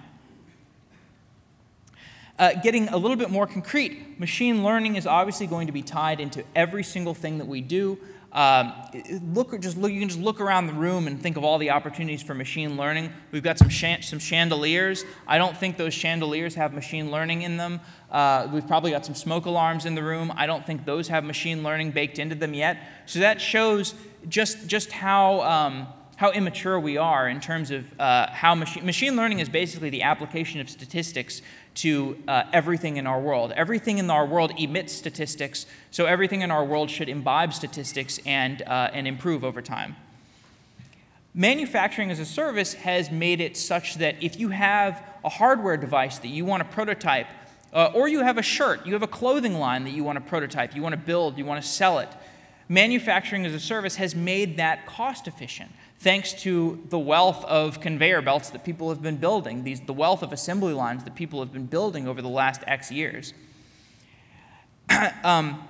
Uh, 2.42 2.56
getting 2.64 2.90
a 2.90 2.98
little 2.98 3.16
bit 3.16 3.30
more 3.30 3.46
concrete, 3.46 4.20
machine 4.20 4.64
learning 4.64 4.96
is 4.96 5.06
obviously 5.06 5.46
going 5.46 5.68
to 5.68 5.72
be 5.72 5.84
tied 5.84 6.20
into 6.20 6.44
every 6.56 6.84
single 6.84 7.14
thing 7.14 7.38
that 7.38 7.46
we 7.46 7.62
do. 7.62 8.00
Um, 8.32 8.74
look, 9.32 9.62
just 9.62 9.78
look, 9.78 9.92
you 9.92 10.00
can 10.00 10.10
just 10.10 10.20
look 10.20 10.42
around 10.42 10.66
the 10.66 10.74
room 10.74 11.06
and 11.06 11.22
think 11.22 11.38
of 11.38 11.44
all 11.44 11.60
the 11.60 11.70
opportunities 11.70 12.24
for 12.24 12.34
machine 12.34 12.78
learning. 12.78 13.14
We've 13.32 13.44
got 13.44 13.60
some, 13.60 13.70
some 13.70 14.18
chandeliers. 14.18 15.06
I 15.28 15.38
don't 15.38 15.56
think 15.56 15.78
those 15.78 15.94
chandeliers 15.94 16.56
have 16.56 16.74
machine 16.74 17.12
learning 17.12 17.44
in 17.44 17.58
them. 17.58 17.80
Uh, 18.10 18.48
we've 18.52 18.66
probably 18.66 18.90
got 18.90 19.06
some 19.06 19.14
smoke 19.14 19.46
alarms 19.46 19.86
in 19.86 19.94
the 19.94 20.02
room. 20.02 20.34
I 20.36 20.48
don't 20.48 20.66
think 20.66 20.84
those 20.84 21.10
have 21.10 21.24
machine 21.24 21.62
learning 21.62 21.92
baked 21.92 22.18
into 22.18 22.34
them 22.34 22.56
yet. 22.56 22.82
So 23.06 23.20
that 23.20 23.40
shows 23.40 23.94
just, 24.28 24.66
just 24.66 24.92
how, 24.92 25.42
um, 25.42 25.86
how 26.16 26.32
immature 26.32 26.80
we 26.80 26.98
are 26.98 27.28
in 27.28 27.40
terms 27.40 27.72
of 27.72 28.00
uh, 28.00 28.30
how 28.32 28.54
machine, 28.54 28.86
machine 28.86 29.16
learning 29.16 29.40
is 29.40 29.50
basically 29.50 29.90
the 29.90 30.04
application 30.04 30.62
of 30.62 30.70
statistics 30.70 31.42
to 31.76 32.18
uh, 32.28 32.44
everything 32.52 32.98
in 32.98 33.08
our 33.08 33.20
world. 33.20 33.54
Everything 33.56 33.98
in 33.98 34.10
our 34.10 34.26
world 34.26 34.54
emits 34.58 34.94
statistics, 34.94 35.66
so 35.90 36.06
everything 36.06 36.42
in 36.42 36.52
our 36.52 36.66
world 36.66 36.90
should 36.90 37.10
imbibe 37.10 37.54
statistics 37.54 38.20
and, 38.26 38.62
uh, 38.64 38.90
and 38.94 39.08
improve 39.08 39.44
over 39.44 39.62
time. 39.62 39.96
Manufacturing 41.34 42.12
as 42.12 42.20
a 42.20 42.26
service 42.26 42.74
has 42.74 43.10
made 43.10 43.40
it 43.40 43.56
such 43.56 43.96
that 43.96 44.22
if 44.22 44.38
you 44.38 44.50
have 44.50 45.02
a 45.24 45.30
hardware 45.30 45.78
device 45.78 46.18
that 46.20 46.28
you 46.28 46.44
want 46.44 46.62
to 46.62 46.76
prototype, 46.76 47.28
uh, 47.74 47.92
or 47.94 48.10
you 48.10 48.22
have 48.22 48.38
a 48.38 48.42
shirt, 48.42 48.86
you 48.86 48.92
have 48.94 49.04
a 49.04 49.08
clothing 49.08 49.54
line 49.54 49.86
that 49.86 49.92
you 49.92 50.04
want 50.04 50.18
to 50.18 50.22
prototype, 50.22 50.76
you 50.76 50.82
want 50.82 50.94
to 50.94 51.00
build, 51.00 51.38
you 51.38 51.46
want 51.46 51.64
to 51.64 51.68
sell 51.68 52.00
it, 52.00 52.10
manufacturing 52.68 53.46
as 53.46 53.54
a 53.54 53.60
service 53.60 53.96
has 53.96 54.14
made 54.14 54.58
that 54.58 54.86
cost 54.86 55.26
efficient 55.26 55.72
thanks 56.02 56.34
to 56.34 56.82
the 56.90 56.98
wealth 56.98 57.46
of 57.46 57.80
conveyor 57.80 58.24
belts 58.24 58.50
that 58.50 58.66
people 58.66 58.90
have 58.90 59.04
been 59.04 59.18
building, 59.18 59.64
these, 59.64 59.82
the 59.82 59.94
wealth 59.94 60.24
of 60.24 60.34
assembly 60.34 60.74
lines 60.74 61.04
that 61.04 61.14
people 61.14 61.40
have 61.42 61.54
been 61.54 61.68
building 61.68 62.08
over 62.08 62.24
the 62.24 62.28
last 62.28 62.64
X 62.66 62.92
years. 62.92 63.36
um, 65.24 65.64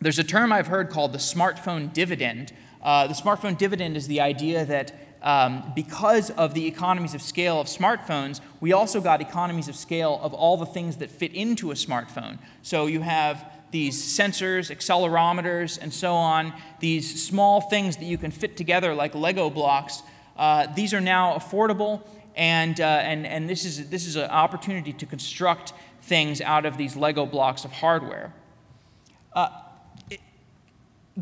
there's 0.00 0.18
a 0.18 0.24
term 0.24 0.52
I've 0.52 0.68
heard 0.68 0.88
called 0.88 1.12
the 1.12 1.18
smartphone 1.18 1.92
dividend. 1.92 2.54
Uh, 2.82 3.08
the 3.08 3.12
smartphone 3.12 3.58
dividend 3.58 3.94
is 3.94 4.06
the 4.06 4.22
idea 4.22 4.64
that 4.64 4.94
um, 5.20 5.70
because 5.76 6.30
of 6.30 6.54
the 6.54 6.66
economies 6.66 7.12
of 7.12 7.20
scale 7.20 7.60
of 7.60 7.66
smartphones, 7.66 8.40
we 8.60 8.72
also 8.72 9.02
got 9.02 9.20
economies 9.20 9.68
of 9.68 9.76
scale 9.76 10.18
of 10.22 10.32
all 10.32 10.56
the 10.56 10.64
things 10.64 10.96
that 10.96 11.10
fit 11.10 11.34
into 11.34 11.72
a 11.72 11.74
smartphone. 11.74 12.38
So 12.62 12.86
you 12.86 13.02
have 13.02 13.44
these 13.70 14.02
sensors, 14.02 14.74
accelerometers, 14.74 15.78
and 15.80 15.92
so 15.92 16.14
on, 16.14 16.52
these 16.80 17.22
small 17.22 17.60
things 17.60 17.96
that 17.98 18.04
you 18.04 18.18
can 18.18 18.30
fit 18.30 18.56
together 18.56 18.94
like 18.94 19.14
Lego 19.14 19.50
blocks, 19.50 20.02
uh, 20.36 20.66
these 20.74 20.94
are 20.94 21.00
now 21.00 21.36
affordable, 21.36 22.02
and, 22.36 22.80
uh, 22.80 22.84
and, 22.84 23.26
and 23.26 23.48
this, 23.48 23.64
is, 23.64 23.90
this 23.90 24.06
is 24.06 24.16
an 24.16 24.30
opportunity 24.30 24.92
to 24.92 25.06
construct 25.06 25.72
things 26.02 26.40
out 26.40 26.64
of 26.64 26.76
these 26.76 26.96
Lego 26.96 27.26
blocks 27.26 27.64
of 27.64 27.72
hardware. 27.72 28.32
Uh, 29.32 29.48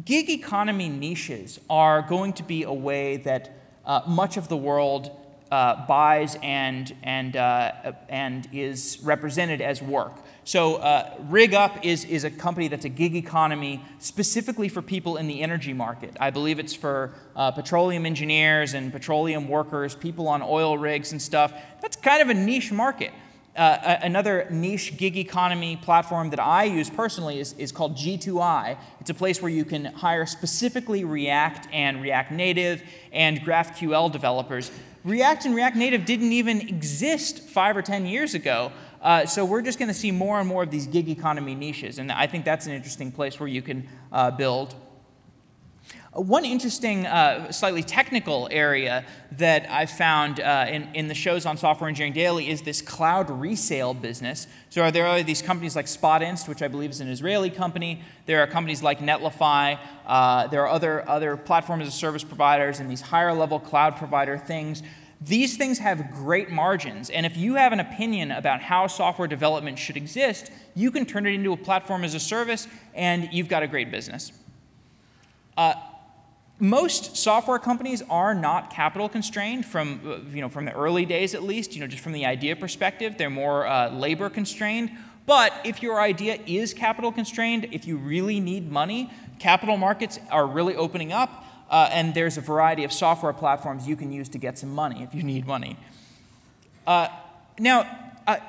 gig 0.05 0.29
economy 0.29 0.89
niches 0.89 1.59
are 1.71 2.03
going 2.03 2.33
to 2.35 2.43
be 2.43 2.63
a 2.63 2.73
way 2.73 3.17
that 3.17 3.51
uh, 3.85 4.03
much 4.07 4.37
of 4.37 4.49
the 4.49 4.57
world 4.57 5.11
uh, 5.51 5.87
buys 5.87 6.37
and, 6.43 6.95
and, 7.03 7.37
uh, 7.37 7.93
and 8.09 8.49
is 8.53 8.99
represented 9.03 9.61
as 9.61 9.81
work. 9.81 10.17
So, 10.47 10.77
uh, 10.77 11.13
RigUp 11.29 11.85
is, 11.85 12.05
is 12.05 12.23
a 12.23 12.31
company 12.31 12.69
that's 12.69 12.85
a 12.85 12.89
gig 12.89 13.17
economy 13.17 13.83
specifically 13.99 14.69
for 14.69 14.81
people 14.81 15.17
in 15.17 15.27
the 15.27 15.43
energy 15.43 15.73
market. 15.73 16.17
I 16.21 16.31
believe 16.31 16.61
it's 16.61 16.73
for 16.73 17.15
uh, 17.35 17.51
petroleum 17.51 18.07
engineers 18.07 18.73
and 18.73 18.93
petroleum 18.93 19.49
workers, 19.49 19.97
people 19.97 20.29
on 20.29 20.43
oil 20.43 20.79
rigs 20.79 21.11
and 21.11 21.21
stuff. 21.21 21.53
That's 21.83 21.97
kind 21.97 22.23
of 22.23 22.29
a 22.29 22.35
niche 22.35 22.71
market. 22.71 23.11
Uh, 23.57 23.97
another 24.03 24.47
niche 24.49 24.97
gig 24.97 25.17
economy 25.17 25.79
platform 25.79 26.31
that 26.31 26.39
I 26.39 26.63
use 26.63 26.91
personally 26.91 27.41
is, 27.41 27.55
is 27.55 27.73
called 27.73 27.97
G2I. 27.97 28.79
It's 29.01 29.11
a 29.11 29.15
place 29.15 29.43
where 29.43 29.51
you 29.51 29.65
can 29.65 29.87
hire 29.87 30.27
specifically 30.27 31.05
React 31.05 31.67
and 31.73 32.01
React 32.01 32.31
Native 32.31 32.85
and 33.13 33.41
GraphQL 33.41 34.13
developers. 34.13 34.71
React 35.07 35.47
and 35.47 35.55
React 35.55 35.77
Native 35.77 36.05
didn't 36.05 36.33
even 36.33 36.61
exist 36.61 37.41
five 37.49 37.77
or 37.77 37.83
10 37.83 38.07
years 38.07 38.35
ago. 38.35 38.73
Uh, 39.07 39.25
so 39.25 39.45
we're 39.45 39.63
just 39.63 39.79
going 39.79 39.87
to 39.87 39.95
see 39.95 40.11
more 40.11 40.41
and 40.41 40.49
more 40.49 40.65
of 40.65 40.71
these 40.73 40.89
gig 40.89 41.09
economy 41.09 41.55
niches, 41.55 42.01
and 42.01 42.11
I 42.11 42.27
think 42.27 42.45
that's 42.45 42.67
an 42.67 42.73
interesting 42.73 43.13
place 43.13 43.39
where 43.39 43.49
you 43.49 43.63
can 43.63 43.89
uh, 44.11 44.33
build. 44.33 44.75
Uh, 46.13 46.23
one 46.23 46.45
interesting, 46.45 47.07
uh, 47.07 47.53
slightly 47.53 47.85
technical 47.85 48.49
area 48.51 49.05
that 49.31 49.71
I 49.71 49.87
found 49.87 50.41
uh, 50.41 50.67
in, 50.69 50.89
in 50.93 51.07
the 51.07 51.15
shows 51.15 51.47
on 51.47 51.57
Software 51.57 51.89
Engineering 51.89 52.15
Daily 52.15 52.51
is 52.51 52.63
this 52.63 52.83
cloud 52.83 53.31
resale 53.31 53.95
business. 53.95 54.49
So 54.71 54.83
are 54.83 54.91
there 54.91 55.07
are 55.07 55.23
these 55.23 55.41
companies 55.41 55.77
like 55.77 55.87
Spotinst, 55.87 56.49
which 56.49 56.61
I 56.61 56.67
believe 56.67 56.91
is 56.91 57.01
an 57.01 57.07
Israeli 57.07 57.51
company. 57.51 58.03
There 58.27 58.43
are 58.43 58.49
companies 58.49 58.83
like 58.83 58.99
Netlify. 58.99 59.79
Uh, 60.05 60.49
there 60.49 60.63
are 60.63 60.69
other, 60.69 61.09
other 61.09 61.37
platform 61.37 61.81
as 61.81 61.87
a 61.87 61.93
service 61.93 62.25
providers 62.25 62.81
and 62.81 62.91
these 62.91 63.03
higher 63.03 63.33
level 63.33 63.61
cloud 63.61 63.95
provider 63.95 64.37
things 64.37 64.83
these 65.21 65.57
things 65.57 65.79
have 65.79 66.13
great 66.13 66.51
margins, 66.51 67.09
and 67.09 67.25
if 67.25 67.37
you 67.37 67.55
have 67.55 67.73
an 67.73 67.81
opinion 67.81 68.31
about 68.31 68.61
how 68.61 68.87
software 68.87 69.27
development 69.27 69.79
should 69.79 69.97
exist, 69.97 70.51
you 70.75 70.91
can 70.91 71.07
turn 71.07 71.27
it 71.27 71.33
into 71.33 71.53
a 71.53 71.57
platform 71.57 72.05
as 72.05 72.15
a 72.15 72.21
service, 72.21 72.69
and 72.95 73.29
you've 73.33 73.49
got 73.49 73.63
a 73.63 73.67
great 73.67 73.91
business. 73.91 74.33
Uh, 75.57 75.75
most 76.59 77.17
software 77.17 77.59
companies 77.59 78.03
are 78.11 78.35
not 78.35 78.71
capital 78.71 79.09
constrained 79.09 79.65
from, 79.65 80.01
uh, 80.07 80.35
you 80.35 80.41
know, 80.41 80.49
from 80.49 80.67
the 80.67 80.73
early 80.73 81.07
days 81.07 81.35
at 81.35 81.43
least, 81.43 81.75
you 81.75 81.81
know, 81.81 81.87
just 81.87 82.03
from 82.03 82.13
the 82.13 82.27
idea 82.27 82.55
perspective. 82.57 83.17
They're 83.17 83.31
more 83.31 83.67
uh, 83.67 83.91
labor 83.91 84.31
constrained. 84.31 84.91
But 85.27 85.53
if 85.65 85.83
your 85.83 86.01
idea 86.01 86.39
is 86.47 86.73
capital 86.73 87.11
constrained, 87.11 87.69
if 87.73 87.87
you 87.87 87.97
really 87.97 88.39
need 88.41 88.71
money, 88.71 89.11
capital 89.39 89.77
markets 89.77 90.19
are 90.31 90.47
really 90.47 90.77
opening 90.77 91.13
up 91.13 91.46
uh, 91.71 91.89
and 91.93 92.15
there's 92.15 92.37
a 92.37 92.41
variety 92.41 92.85
of 92.85 92.93
software 92.93 93.33
platforms 93.33 93.89
you 93.89 93.97
can 93.97 94.13
use 94.13 94.29
to 94.31 94.39
get 94.39 94.59
some 94.59 94.75
money 94.75 95.03
if 95.03 95.15
you 95.15 95.23
need 95.23 95.47
money. 95.47 95.77
Uh, 96.87 97.09
now, 97.59 97.83
I, 98.27 98.41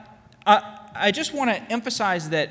I, 0.45 0.79
I 0.95 1.11
just 1.11 1.33
want 1.33 1.49
to 1.49 1.71
emphasize 1.71 2.29
that 2.29 2.49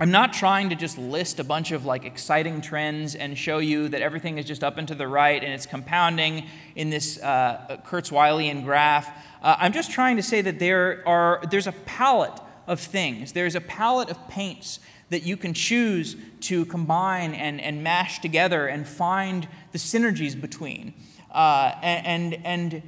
I'm 0.00 0.10
not 0.10 0.32
trying 0.32 0.70
to 0.70 0.76
just 0.76 0.96
list 0.96 1.38
a 1.40 1.44
bunch 1.44 1.72
of 1.72 1.84
like 1.84 2.06
exciting 2.06 2.62
trends 2.62 3.14
and 3.14 3.36
show 3.36 3.58
you 3.58 3.88
that 3.90 4.00
everything 4.00 4.38
is 4.38 4.46
just 4.46 4.64
up 4.64 4.78
and 4.78 4.88
to 4.88 4.94
the 4.94 5.06
right 5.06 5.42
and 5.44 5.52
it's 5.52 5.66
compounding 5.66 6.46
in 6.74 6.88
this 6.88 7.22
uh, 7.22 7.78
Kurzweilian 7.86 8.64
graph. 8.64 9.08
Uh, 9.42 9.56
I'm 9.58 9.74
just 9.74 9.90
trying 9.90 10.16
to 10.16 10.22
say 10.22 10.40
that 10.40 10.58
there 10.58 11.02
are 11.06 11.42
there's 11.50 11.66
a 11.66 11.72
palette 11.72 12.40
of 12.66 12.80
things. 12.80 13.32
There's 13.32 13.54
a 13.54 13.60
palette 13.60 14.08
of 14.08 14.28
paints 14.28 14.80
that 15.10 15.24
you 15.24 15.36
can 15.36 15.52
choose 15.52 16.16
to 16.40 16.64
combine 16.66 17.34
and, 17.34 17.60
and 17.60 17.82
mash 17.82 18.20
together 18.20 18.66
and 18.66 18.88
find 18.88 19.46
the 19.72 19.78
synergies 19.78 20.40
between. 20.40 20.94
Uh, 21.30 21.74
and, 21.82 22.34
and 22.44 22.82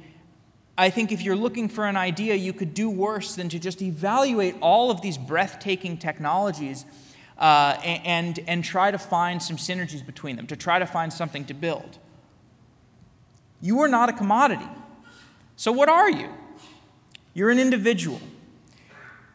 I 0.77 0.89
think 0.89 1.11
if 1.11 1.21
you're 1.21 1.35
looking 1.35 1.69
for 1.69 1.85
an 1.85 1.95
idea, 1.95 2.35
you 2.35 2.51
could 2.51 2.73
do 2.73 2.89
worse 2.89 3.35
than 3.35 3.49
to 3.49 3.59
just 3.59 3.81
evaluate 3.81 4.55
all 4.59 4.89
of 4.89 5.01
these 5.01 5.17
breathtaking 5.17 5.97
technologies 5.97 6.85
uh, 7.37 7.77
and, 7.83 8.39
and 8.47 8.63
try 8.63 8.89
to 8.89 8.97
find 8.97 9.41
some 9.41 9.57
synergies 9.57 10.05
between 10.05 10.35
them, 10.35 10.47
to 10.47 10.55
try 10.55 10.79
to 10.79 10.85
find 10.85 11.11
something 11.11 11.45
to 11.45 11.53
build. 11.53 11.99
You 13.61 13.81
are 13.81 13.87
not 13.87 14.09
a 14.09 14.13
commodity. 14.13 14.67
So, 15.55 15.71
what 15.71 15.89
are 15.89 16.09
you? 16.09 16.29
You're 17.33 17.49
an 17.49 17.59
individual. 17.59 18.19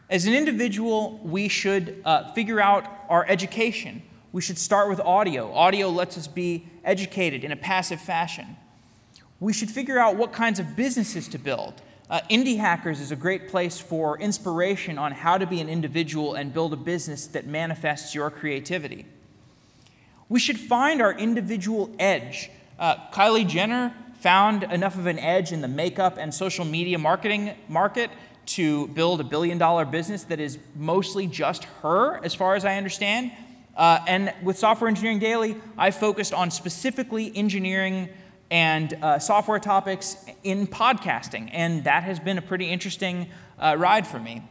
As 0.09 0.25
an 0.25 0.33
individual, 0.33 1.19
we 1.23 1.47
should 1.47 2.01
uh, 2.03 2.31
figure 2.33 2.59
out 2.59 2.85
our 3.09 3.25
education. 3.27 4.01
We 4.31 4.41
should 4.41 4.57
start 4.57 4.89
with 4.89 4.99
audio. 4.99 5.53
Audio 5.53 5.89
lets 5.89 6.17
us 6.17 6.27
be 6.27 6.65
educated 6.83 7.43
in 7.43 7.51
a 7.51 7.55
passive 7.55 8.01
fashion. 8.01 8.57
We 9.39 9.53
should 9.53 9.69
figure 9.69 9.99
out 9.99 10.15
what 10.15 10.33
kinds 10.33 10.59
of 10.59 10.75
businesses 10.75 11.27
to 11.27 11.37
build. 11.37 11.75
Uh, 12.09 12.21
Indie 12.31 12.57
Hackers 12.57 12.99
is 12.99 13.11
a 13.11 13.15
great 13.15 13.49
place 13.49 13.79
for 13.79 14.19
inspiration 14.19 14.97
on 14.97 15.11
how 15.11 15.37
to 15.37 15.45
be 15.45 15.61
an 15.61 15.69
individual 15.69 16.33
and 16.33 16.51
build 16.51 16.73
a 16.73 16.77
business 16.77 17.27
that 17.27 17.45
manifests 17.45 18.15
your 18.15 18.31
creativity. 18.31 19.05
We 20.27 20.39
should 20.39 20.59
find 20.59 21.03
our 21.03 21.13
individual 21.13 21.91
edge. 21.99 22.49
Uh, 22.79 22.95
Kylie 23.11 23.47
Jenner 23.47 23.93
found 24.19 24.63
enough 24.63 24.97
of 24.97 25.05
an 25.05 25.19
edge 25.19 25.51
in 25.51 25.61
the 25.61 25.67
makeup 25.67 26.17
and 26.17 26.33
social 26.33 26.65
media 26.65 26.97
marketing 26.97 27.53
market 27.67 28.09
to 28.49 28.87
build 28.89 29.21
a 29.21 29.23
billion 29.23 29.57
dollar 29.57 29.85
business 29.85 30.23
that 30.23 30.39
is 30.39 30.57
mostly 30.75 31.27
just 31.27 31.65
her, 31.81 32.23
as 32.23 32.33
far 32.33 32.55
as 32.55 32.65
I 32.65 32.77
understand. 32.77 33.31
Uh, 33.75 33.99
and 34.07 34.33
with 34.43 34.57
Software 34.57 34.87
Engineering 34.87 35.19
Daily, 35.19 35.55
I 35.77 35.91
focused 35.91 36.33
on 36.33 36.51
specifically 36.51 37.31
engineering 37.35 38.09
and 38.51 38.93
uh, 39.01 39.19
software 39.19 39.59
topics 39.59 40.17
in 40.43 40.65
podcasting, 40.65 41.49
and 41.53 41.83
that 41.83 42.03
has 42.03 42.19
been 42.19 42.37
a 42.37 42.41
pretty 42.41 42.69
interesting 42.69 43.29
uh, 43.59 43.75
ride 43.77 44.07
for 44.07 44.19
me. 44.19 44.43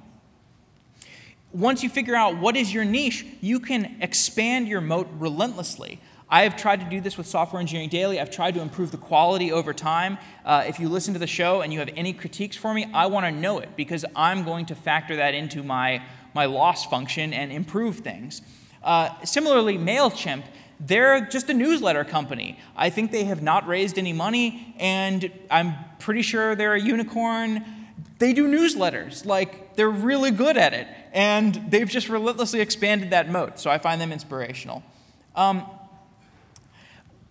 Once 1.53 1.83
you 1.83 1.89
figure 1.89 2.15
out 2.15 2.39
what 2.39 2.57
is 2.57 2.73
your 2.73 2.85
niche, 2.85 3.27
you 3.41 3.59
can 3.59 3.97
expand 4.01 4.69
your 4.69 4.81
moat 4.81 5.09
relentlessly. 5.19 6.01
I 6.31 6.43
have 6.43 6.57
tried 6.57 6.81
to 6.81 6.87
do 6.91 7.01
this 7.01 7.17
with 7.17 7.27
Software 7.27 7.59
Engineering 7.59 7.89
Daily. 7.89 8.21
I've 8.21 8.31
tried 8.31 8.53
to 8.55 8.61
improve 8.61 8.91
the 8.91 8.99
quality 8.99 9.51
over 9.51 9.73
time. 9.73 10.19
Uh, 10.45 10.65
if 10.67 10.79
you 10.79 10.91
listen 10.91 11.15
to 11.15 11.19
the 11.19 11.27
show 11.27 11.63
and 11.63 11.73
you 11.73 11.79
have 11.79 11.89
any 11.97 12.13
critiques 12.13 12.55
for 12.55 12.75
me, 12.75 12.87
I 12.93 13.07
want 13.07 13.25
to 13.25 13.33
know 13.33 13.61
it 13.61 13.71
because 13.77 14.05
I'm 14.15 14.45
going 14.45 14.67
to 14.67 14.75
factor 14.75 15.17
that 15.17 15.33
into 15.35 15.63
my, 15.63 16.03
my 16.35 16.45
loss 16.45 16.85
function 16.85 17.33
and 17.33 17.51
improve 17.51 18.01
things. 18.01 18.43
Uh, 18.83 19.09
similarly, 19.25 19.79
MailChimp, 19.79 20.45
they're 20.79 21.23
just 21.23 21.49
a 21.49 21.55
newsletter 21.55 22.05
company. 22.05 22.59
I 22.77 22.91
think 22.91 23.11
they 23.11 23.25
have 23.25 23.43
not 23.43 23.67
raised 23.67 23.99
any 23.99 24.13
money, 24.13 24.75
and 24.79 25.33
I'm 25.51 25.77
pretty 25.99 26.23
sure 26.23 26.55
they're 26.55 26.75
a 26.75 26.81
unicorn. 26.81 27.65
They 28.19 28.35
do 28.35 28.47
newsletters. 28.47 29.25
Like, 29.25 29.77
they're 29.77 29.89
really 29.89 30.31
good 30.31 30.59
at 30.59 30.75
it. 30.75 30.89
And 31.15 31.55
they've 31.71 31.89
just 31.89 32.11
relentlessly 32.11 32.61
expanded 32.61 33.11
that 33.11 33.31
moat. 33.31 33.59
So 33.59 33.71
I 33.71 33.79
find 33.79 33.99
them 33.99 34.13
inspirational. 34.13 34.83
Um, 35.35 35.65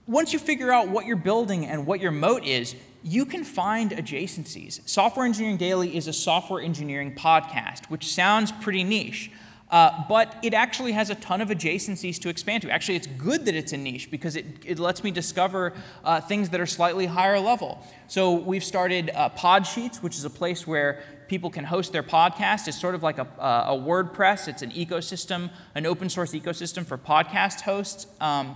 once 0.07 0.31
you 0.31 0.39
figure 0.39 0.71
out 0.71 0.87
what 0.87 1.05
you're 1.05 1.17
building 1.17 1.65
and 1.65 1.85
what 1.85 1.99
your 1.99 2.11
moat 2.11 2.45
is, 2.45 2.75
you 3.03 3.25
can 3.25 3.43
find 3.43 3.91
adjacencies. 3.91 4.87
Software 4.87 5.25
Engineering 5.25 5.57
Daily 5.57 5.95
is 5.95 6.07
a 6.07 6.13
software 6.13 6.61
engineering 6.61 7.13
podcast, 7.13 7.89
which 7.89 8.07
sounds 8.07 8.51
pretty 8.51 8.83
niche. 8.83 9.31
Uh, 9.69 10.05
but 10.07 10.37
it 10.43 10.53
actually 10.53 10.93
has 10.93 11.09
a 11.09 11.15
ton 11.15 11.41
of 11.41 11.49
adjacencies 11.49 12.17
to 12.21 12.29
expand 12.29 12.61
to. 12.63 12.71
Actually, 12.71 12.95
it's 12.95 13.07
good 13.07 13.43
that 13.43 13.53
it's 13.53 13.73
a 13.73 13.77
niche 13.77 14.09
because 14.09 14.37
it, 14.37 14.45
it 14.65 14.79
lets 14.79 15.03
me 15.03 15.11
discover 15.11 15.73
uh, 16.05 16.21
things 16.21 16.49
that 16.49 16.61
are 16.61 16.65
slightly 16.65 17.05
higher 17.05 17.37
level. 17.37 17.85
So 18.07 18.31
we've 18.31 18.63
started 18.63 19.11
uh, 19.13 19.29
Podsheets, 19.31 20.01
which 20.01 20.15
is 20.15 20.23
a 20.23 20.29
place 20.29 20.65
where 20.65 21.03
people 21.27 21.49
can 21.49 21.65
host 21.65 21.91
their 21.91 22.03
podcast. 22.03 22.69
It's 22.69 22.79
sort 22.79 22.95
of 22.95 23.03
like 23.03 23.17
a, 23.17 23.27
a 23.39 23.75
WordPress. 23.77 24.47
It's 24.47 24.61
an 24.61 24.71
ecosystem, 24.71 25.49
an 25.75 25.85
open 25.85 26.09
source 26.09 26.31
ecosystem 26.31 26.85
for 26.85 26.97
podcast 26.97 27.61
hosts. 27.61 28.07
Um, 28.21 28.55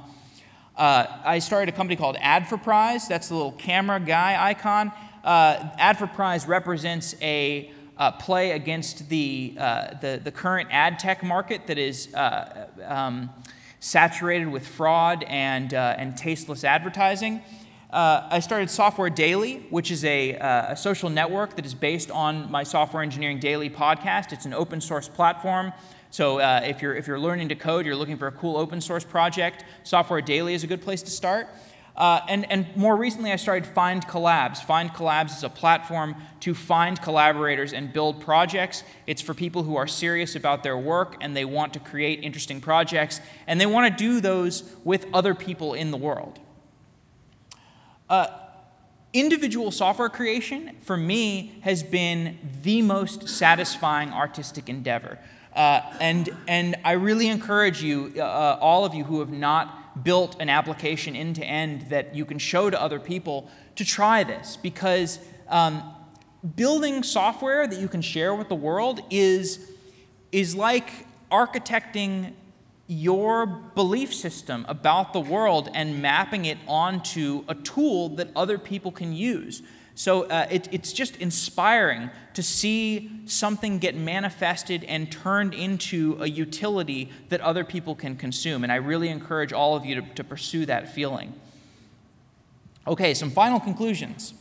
uh, 0.82 1.22
I 1.24 1.38
started 1.38 1.72
a 1.72 1.78
company 1.78 1.96
called 1.96 2.16
Adforprize. 2.16 3.08
That's 3.08 3.28
the 3.28 3.36
little 3.36 3.52
camera 3.52 4.00
guy 4.00 4.50
icon. 4.50 4.92
Uh, 5.24 5.70
Adforprize 5.78 6.48
represents 6.48 7.14
a 7.22 7.72
uh, 8.00 8.10
play 8.14 8.54
against 8.54 9.08
the, 9.08 9.54
uh, 9.60 9.94
the, 10.02 10.20
the, 10.24 10.32
current 10.32 10.70
ad 10.72 10.98
tech 10.98 11.22
market 11.22 11.68
that 11.68 11.78
is 11.78 12.12
uh, 12.16 12.66
um, 12.84 13.30
saturated 13.80 14.48
with 14.48 14.66
fraud 14.66 15.24
and, 15.28 15.76
uh, 15.76 15.94
and 16.00 16.18
tasteless 16.18 16.64
advertising. 16.64 17.44
I 17.94 18.40
started 18.40 18.72
Software 18.72 19.12
Daily, 19.12 19.68
which 19.70 19.92
is 19.92 20.04
a, 20.04 20.32
a 20.32 20.76
social 20.76 21.12
network 21.12 21.58
that 21.58 21.66
is 21.66 21.76
based 21.76 22.10
on 22.10 22.50
my 22.50 22.64
Software 22.64 23.04
Engineering 23.04 23.38
Daily 23.38 23.70
podcast. 23.70 24.34
It's 24.34 24.46
an 24.46 24.54
open 24.56 24.82
source 24.82 25.08
platform 25.08 25.74
so 26.12 26.40
uh, 26.40 26.62
if, 26.66 26.82
you're, 26.82 26.94
if 26.94 27.08
you're 27.08 27.20
learning 27.20 27.50
to 27.50 27.56
code, 27.56 27.86
you're 27.86 27.96
looking 27.96 28.18
for 28.18 28.28
a 28.28 28.32
cool 28.32 28.58
open 28.58 28.82
source 28.82 29.06
project, 29.06 29.64
Software 29.84 30.22
Daily 30.22 30.54
is 30.54 30.64
a 30.64 30.68
good 30.68 30.82
place 30.82 31.02
to 31.04 31.10
start. 31.10 31.48
Uh, 31.96 32.22
and, 32.28 32.50
and 32.52 32.68
more 32.76 32.96
recently, 32.96 33.32
I 33.32 33.36
started 33.38 33.66
Find 33.66 34.06
Collabs. 34.06 34.64
Find 34.64 34.90
Collabs 34.92 35.38
is 35.38 35.44
a 35.44 35.50
platform 35.50 36.16
to 36.42 36.54
find 36.54 37.02
collaborators 37.02 37.74
and 37.74 37.92
build 37.92 38.22
projects. 38.22 38.84
It's 39.08 39.22
for 39.22 39.34
people 39.34 39.64
who 39.64 39.76
are 39.76 39.88
serious 39.88 40.36
about 40.36 40.64
their 40.64 40.78
work 40.78 41.18
and 41.22 41.36
they 41.36 41.46
want 41.46 41.74
to 41.74 41.80
create 41.80 42.24
interesting 42.24 42.62
projects, 42.62 43.20
and 43.48 43.60
they 43.60 43.66
want 43.66 43.98
to 43.98 44.04
do 44.04 44.22
those 44.22 44.64
with 44.84 45.06
other 45.14 45.34
people 45.34 45.74
in 45.74 45.92
the 45.92 45.98
world. 45.98 46.40
Uh, 48.10 48.28
individual 49.14 49.72
software 49.72 50.10
creation, 50.10 50.76
for 50.82 50.98
me, 50.98 51.60
has 51.62 51.84
been 51.84 52.38
the 52.62 52.82
most 52.82 53.28
satisfying 53.30 54.12
artistic 54.12 54.70
endeavor. 54.70 55.20
Uh, 55.54 55.82
and, 56.00 56.30
and 56.48 56.76
I 56.86 56.94
really 56.94 57.28
encourage 57.28 57.84
you, 57.84 58.14
uh, 58.18 58.58
all 58.62 58.86
of 58.86 58.94
you 58.94 59.04
who 59.04 59.20
have 59.20 59.32
not 59.32 60.04
built 60.04 60.38
an 60.40 60.50
application 60.50 61.16
end 61.16 61.36
to 61.36 61.44
end 61.44 61.90
that 61.90 62.16
you 62.16 62.26
can 62.26 62.40
show 62.40 62.70
to 62.70 62.82
other 62.82 63.00
people, 63.00 63.50
to 63.76 63.84
try 63.84 64.24
this 64.24 64.58
because 64.58 65.20
um, 65.50 65.84
building 66.56 67.04
software 67.04 67.68
that 67.68 67.80
you 67.80 67.88
can 67.88 68.02
share 68.02 68.34
with 68.34 68.48
the 68.48 68.56
world 68.56 69.02
is, 69.10 69.72
is 70.32 70.56
like 70.56 71.06
architecting 71.32 72.34
your 72.88 73.46
belief 73.46 74.14
system 74.14 74.66
about 74.68 75.14
the 75.14 75.20
world 75.20 75.70
and 75.74 76.02
mapping 76.02 76.46
it 76.46 76.58
onto 76.68 77.44
a 77.48 77.56
tool 77.56 78.10
that 78.10 78.30
other 78.36 78.58
people 78.58 78.92
can 78.92 79.14
use. 79.14 79.62
So 79.96 80.24
uh, 80.24 80.48
it, 80.50 80.68
it's 80.72 80.94
just 80.94 81.18
inspiring 81.18 82.10
to 82.34 82.42
see 82.42 83.12
something 83.26 83.78
get 83.78 83.96
manifested 83.96 84.84
and 84.86 85.12
turned 85.12 85.54
into 85.54 86.18
a 86.22 86.28
utility 86.28 87.10
that 87.30 87.42
other 87.42 87.64
people 87.64 87.94
can 87.94 88.16
consume. 88.16 88.64
And 88.64 88.72
I 88.72 88.78
really 88.78 89.10
encourage 89.10 89.54
all 89.54 89.76
of 89.76 89.86
you 89.86 89.96
to, 89.96 90.02
to 90.16 90.24
pursue 90.24 90.66
that 90.66 90.94
feeling. 90.94 91.34
Okay, 92.88 93.14
some 93.14 93.30
final 93.30 93.60
conclusions. 93.60 94.34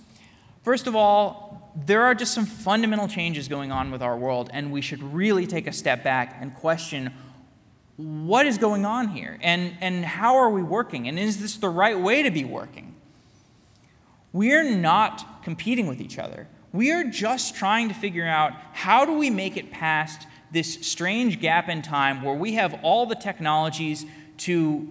First 0.63 0.87
of 0.87 0.95
all, 0.95 1.73
there 1.75 2.03
are 2.03 2.15
just 2.15 2.35
some 2.35 2.47
fundamental 2.47 3.09
changes 3.09 3.49
going 3.49 3.71
on 3.73 3.91
with 3.91 4.03
our 4.03 4.17
world, 4.17 4.51
and 4.53 4.73
we 4.73 4.81
should 4.81 5.03
really 5.03 5.47
take 5.47 5.67
a 5.67 5.73
step 5.73 6.03
back 6.03 6.37
and 6.41 6.55
question 6.55 7.13
what 7.97 8.47
is 8.47 8.57
going 8.57 8.87
on 8.87 9.09
here 9.09 9.39
and, 9.43 9.77
and 9.81 10.05
how 10.05 10.37
are 10.37 10.49
we 10.49 10.63
working, 10.63 11.07
and 11.07 11.19
is 11.19 11.41
this 11.41 11.57
the 11.57 11.69
right 11.69 11.99
way 11.99 12.23
to 12.23 12.31
be 12.31 12.45
working? 12.45 12.90
We're 14.33 14.65
not 14.65 15.43
competing 15.43 15.87
with 15.87 16.01
each 16.01 16.19
other. 16.19 16.47
We 16.73 16.93
are 16.93 17.05
just 17.05 17.57
trying 17.57 17.89
to 17.89 17.95
figure 17.95 18.27
out 18.27 18.53
how 18.73 19.05
do 19.05 19.13
we 19.19 19.29
make 19.31 19.57
it 19.57 19.71
past 19.71 20.27
this 20.53 20.87
strange 20.87 21.41
gap 21.41 21.69
in 21.69 21.83
time 21.83 22.23
where 22.23 22.35
we 22.35 22.55
have 22.55 22.79
all 22.83 23.07
the 23.07 23.15
technologies 23.15 24.05
to, 24.39 24.89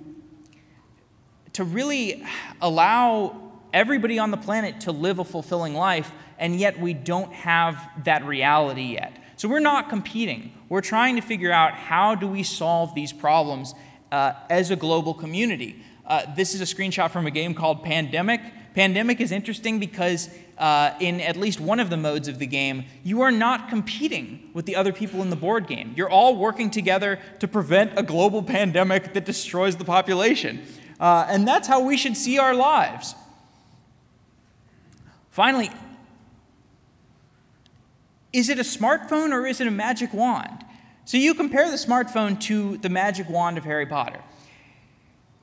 to 1.53 1.63
really 1.63 2.23
allow 2.61 3.53
everybody 3.73 4.19
on 4.19 4.31
the 4.31 4.37
planet 4.37 4.81
to 4.81 4.91
live 4.91 5.19
a 5.19 5.23
fulfilling 5.23 5.73
life, 5.73 6.11
and 6.37 6.59
yet 6.59 6.79
we 6.79 6.93
don't 6.93 7.31
have 7.33 7.89
that 8.03 8.25
reality 8.25 8.93
yet. 8.93 9.17
So 9.37 9.47
we're 9.47 9.59
not 9.59 9.89
competing. 9.89 10.53
We're 10.67 10.81
trying 10.81 11.15
to 11.15 11.21
figure 11.21 11.51
out 11.51 11.73
how 11.73 12.15
do 12.15 12.27
we 12.27 12.43
solve 12.43 12.93
these 12.93 13.13
problems 13.13 13.73
uh, 14.11 14.33
as 14.49 14.71
a 14.71 14.75
global 14.75 15.13
community. 15.13 15.83
Uh, 16.05 16.23
this 16.35 16.53
is 16.53 16.61
a 16.61 16.65
screenshot 16.75 17.11
from 17.11 17.25
a 17.25 17.31
game 17.31 17.53
called 17.53 17.83
Pandemic. 17.83 18.41
Pandemic 18.79 19.19
is 19.19 19.33
interesting 19.33 19.77
because 19.77 20.29
uh, 20.57 20.91
in 21.01 21.19
at 21.19 21.35
least 21.35 21.59
one 21.59 21.81
of 21.81 21.89
the 21.89 21.97
modes 21.97 22.29
of 22.29 22.39
the 22.39 22.47
game, 22.47 22.85
you 23.03 23.19
are 23.19 23.29
not 23.29 23.67
competing 23.67 24.51
with 24.53 24.65
the 24.65 24.77
other 24.77 24.93
people 24.93 25.21
in 25.21 25.29
the 25.29 25.35
board 25.35 25.67
game. 25.67 25.91
You're 25.97 26.09
all 26.09 26.37
working 26.37 26.71
together 26.71 27.19
to 27.39 27.47
prevent 27.49 27.99
a 27.99 28.03
global 28.03 28.41
pandemic 28.41 29.11
that 29.15 29.25
destroys 29.25 29.75
the 29.75 29.83
population. 29.83 30.61
Uh, 30.97 31.25
and 31.27 31.45
that's 31.45 31.67
how 31.67 31.83
we 31.83 31.97
should 31.97 32.15
see 32.15 32.39
our 32.39 32.53
lives. 32.53 33.15
Finally, 35.29 35.71
is 38.31 38.47
it 38.47 38.59
a 38.59 38.63
smartphone 38.63 39.33
or 39.33 39.45
is 39.45 39.59
it 39.59 39.67
a 39.67 39.71
magic 39.71 40.13
wand? 40.13 40.63
So 41.03 41.17
you 41.17 41.33
compare 41.33 41.69
the 41.69 41.75
smartphone 41.75 42.39
to 42.43 42.77
the 42.77 42.87
magic 42.87 43.27
wand 43.27 43.57
of 43.57 43.65
Harry 43.65 43.87
Potter. 43.87 44.21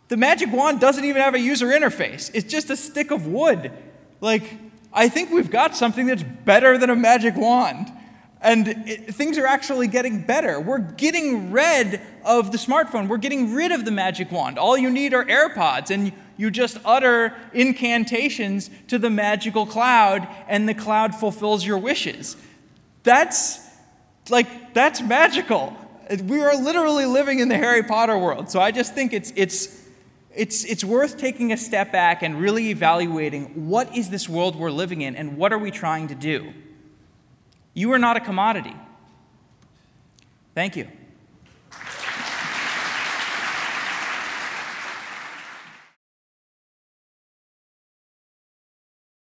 The 0.08 0.16
magic 0.16 0.52
wand 0.52 0.80
doesn't 0.80 1.04
even 1.04 1.20
have 1.20 1.34
a 1.34 1.40
user 1.40 1.66
interface, 1.66 2.30
it's 2.34 2.50
just 2.50 2.70
a 2.70 2.76
stick 2.76 3.10
of 3.10 3.26
wood. 3.26 3.72
Like, 4.20 4.44
I 4.92 5.08
think 5.08 5.30
we've 5.30 5.50
got 5.50 5.76
something 5.76 6.06
that's 6.06 6.22
better 6.22 6.78
than 6.78 6.90
a 6.90 6.96
magic 6.96 7.36
wand. 7.36 7.92
And 8.40 8.68
it, 8.68 9.14
things 9.14 9.38
are 9.38 9.46
actually 9.46 9.88
getting 9.88 10.22
better. 10.22 10.60
We're 10.60 10.78
getting 10.78 11.50
rid 11.50 12.00
of 12.24 12.52
the 12.52 12.58
smartphone. 12.58 13.08
We're 13.08 13.16
getting 13.16 13.54
rid 13.54 13.72
of 13.72 13.84
the 13.84 13.90
magic 13.90 14.30
wand. 14.30 14.58
All 14.58 14.78
you 14.78 14.90
need 14.90 15.12
are 15.14 15.24
AirPods, 15.24 15.90
and 15.90 16.12
you 16.36 16.50
just 16.50 16.78
utter 16.84 17.34
incantations 17.52 18.70
to 18.88 18.98
the 18.98 19.10
magical 19.10 19.66
cloud, 19.66 20.28
and 20.48 20.68
the 20.68 20.74
cloud 20.74 21.14
fulfills 21.14 21.66
your 21.66 21.78
wishes. 21.78 22.36
That's 23.02 23.60
like, 24.28 24.74
that's 24.74 25.00
magical. 25.02 25.76
We 26.24 26.40
are 26.40 26.56
literally 26.56 27.06
living 27.06 27.40
in 27.40 27.48
the 27.48 27.56
Harry 27.56 27.82
Potter 27.82 28.18
world. 28.18 28.50
So 28.50 28.60
I 28.60 28.70
just 28.70 28.94
think 28.94 29.12
it's, 29.12 29.32
it's, 29.36 29.85
it's, 30.36 30.64
it's 30.64 30.84
worth 30.84 31.18
taking 31.18 31.52
a 31.52 31.56
step 31.56 31.92
back 31.92 32.22
and 32.22 32.38
really 32.38 32.70
evaluating 32.70 33.68
what 33.68 33.96
is 33.96 34.10
this 34.10 34.28
world 34.28 34.56
we're 34.56 34.70
living 34.70 35.00
in 35.00 35.16
and 35.16 35.36
what 35.36 35.52
are 35.52 35.58
we 35.58 35.70
trying 35.70 36.08
to 36.08 36.14
do? 36.14 36.52
You 37.74 37.92
are 37.92 37.98
not 37.98 38.16
a 38.16 38.20
commodity. 38.20 38.74
Thank 40.54 40.76
you. 40.76 40.88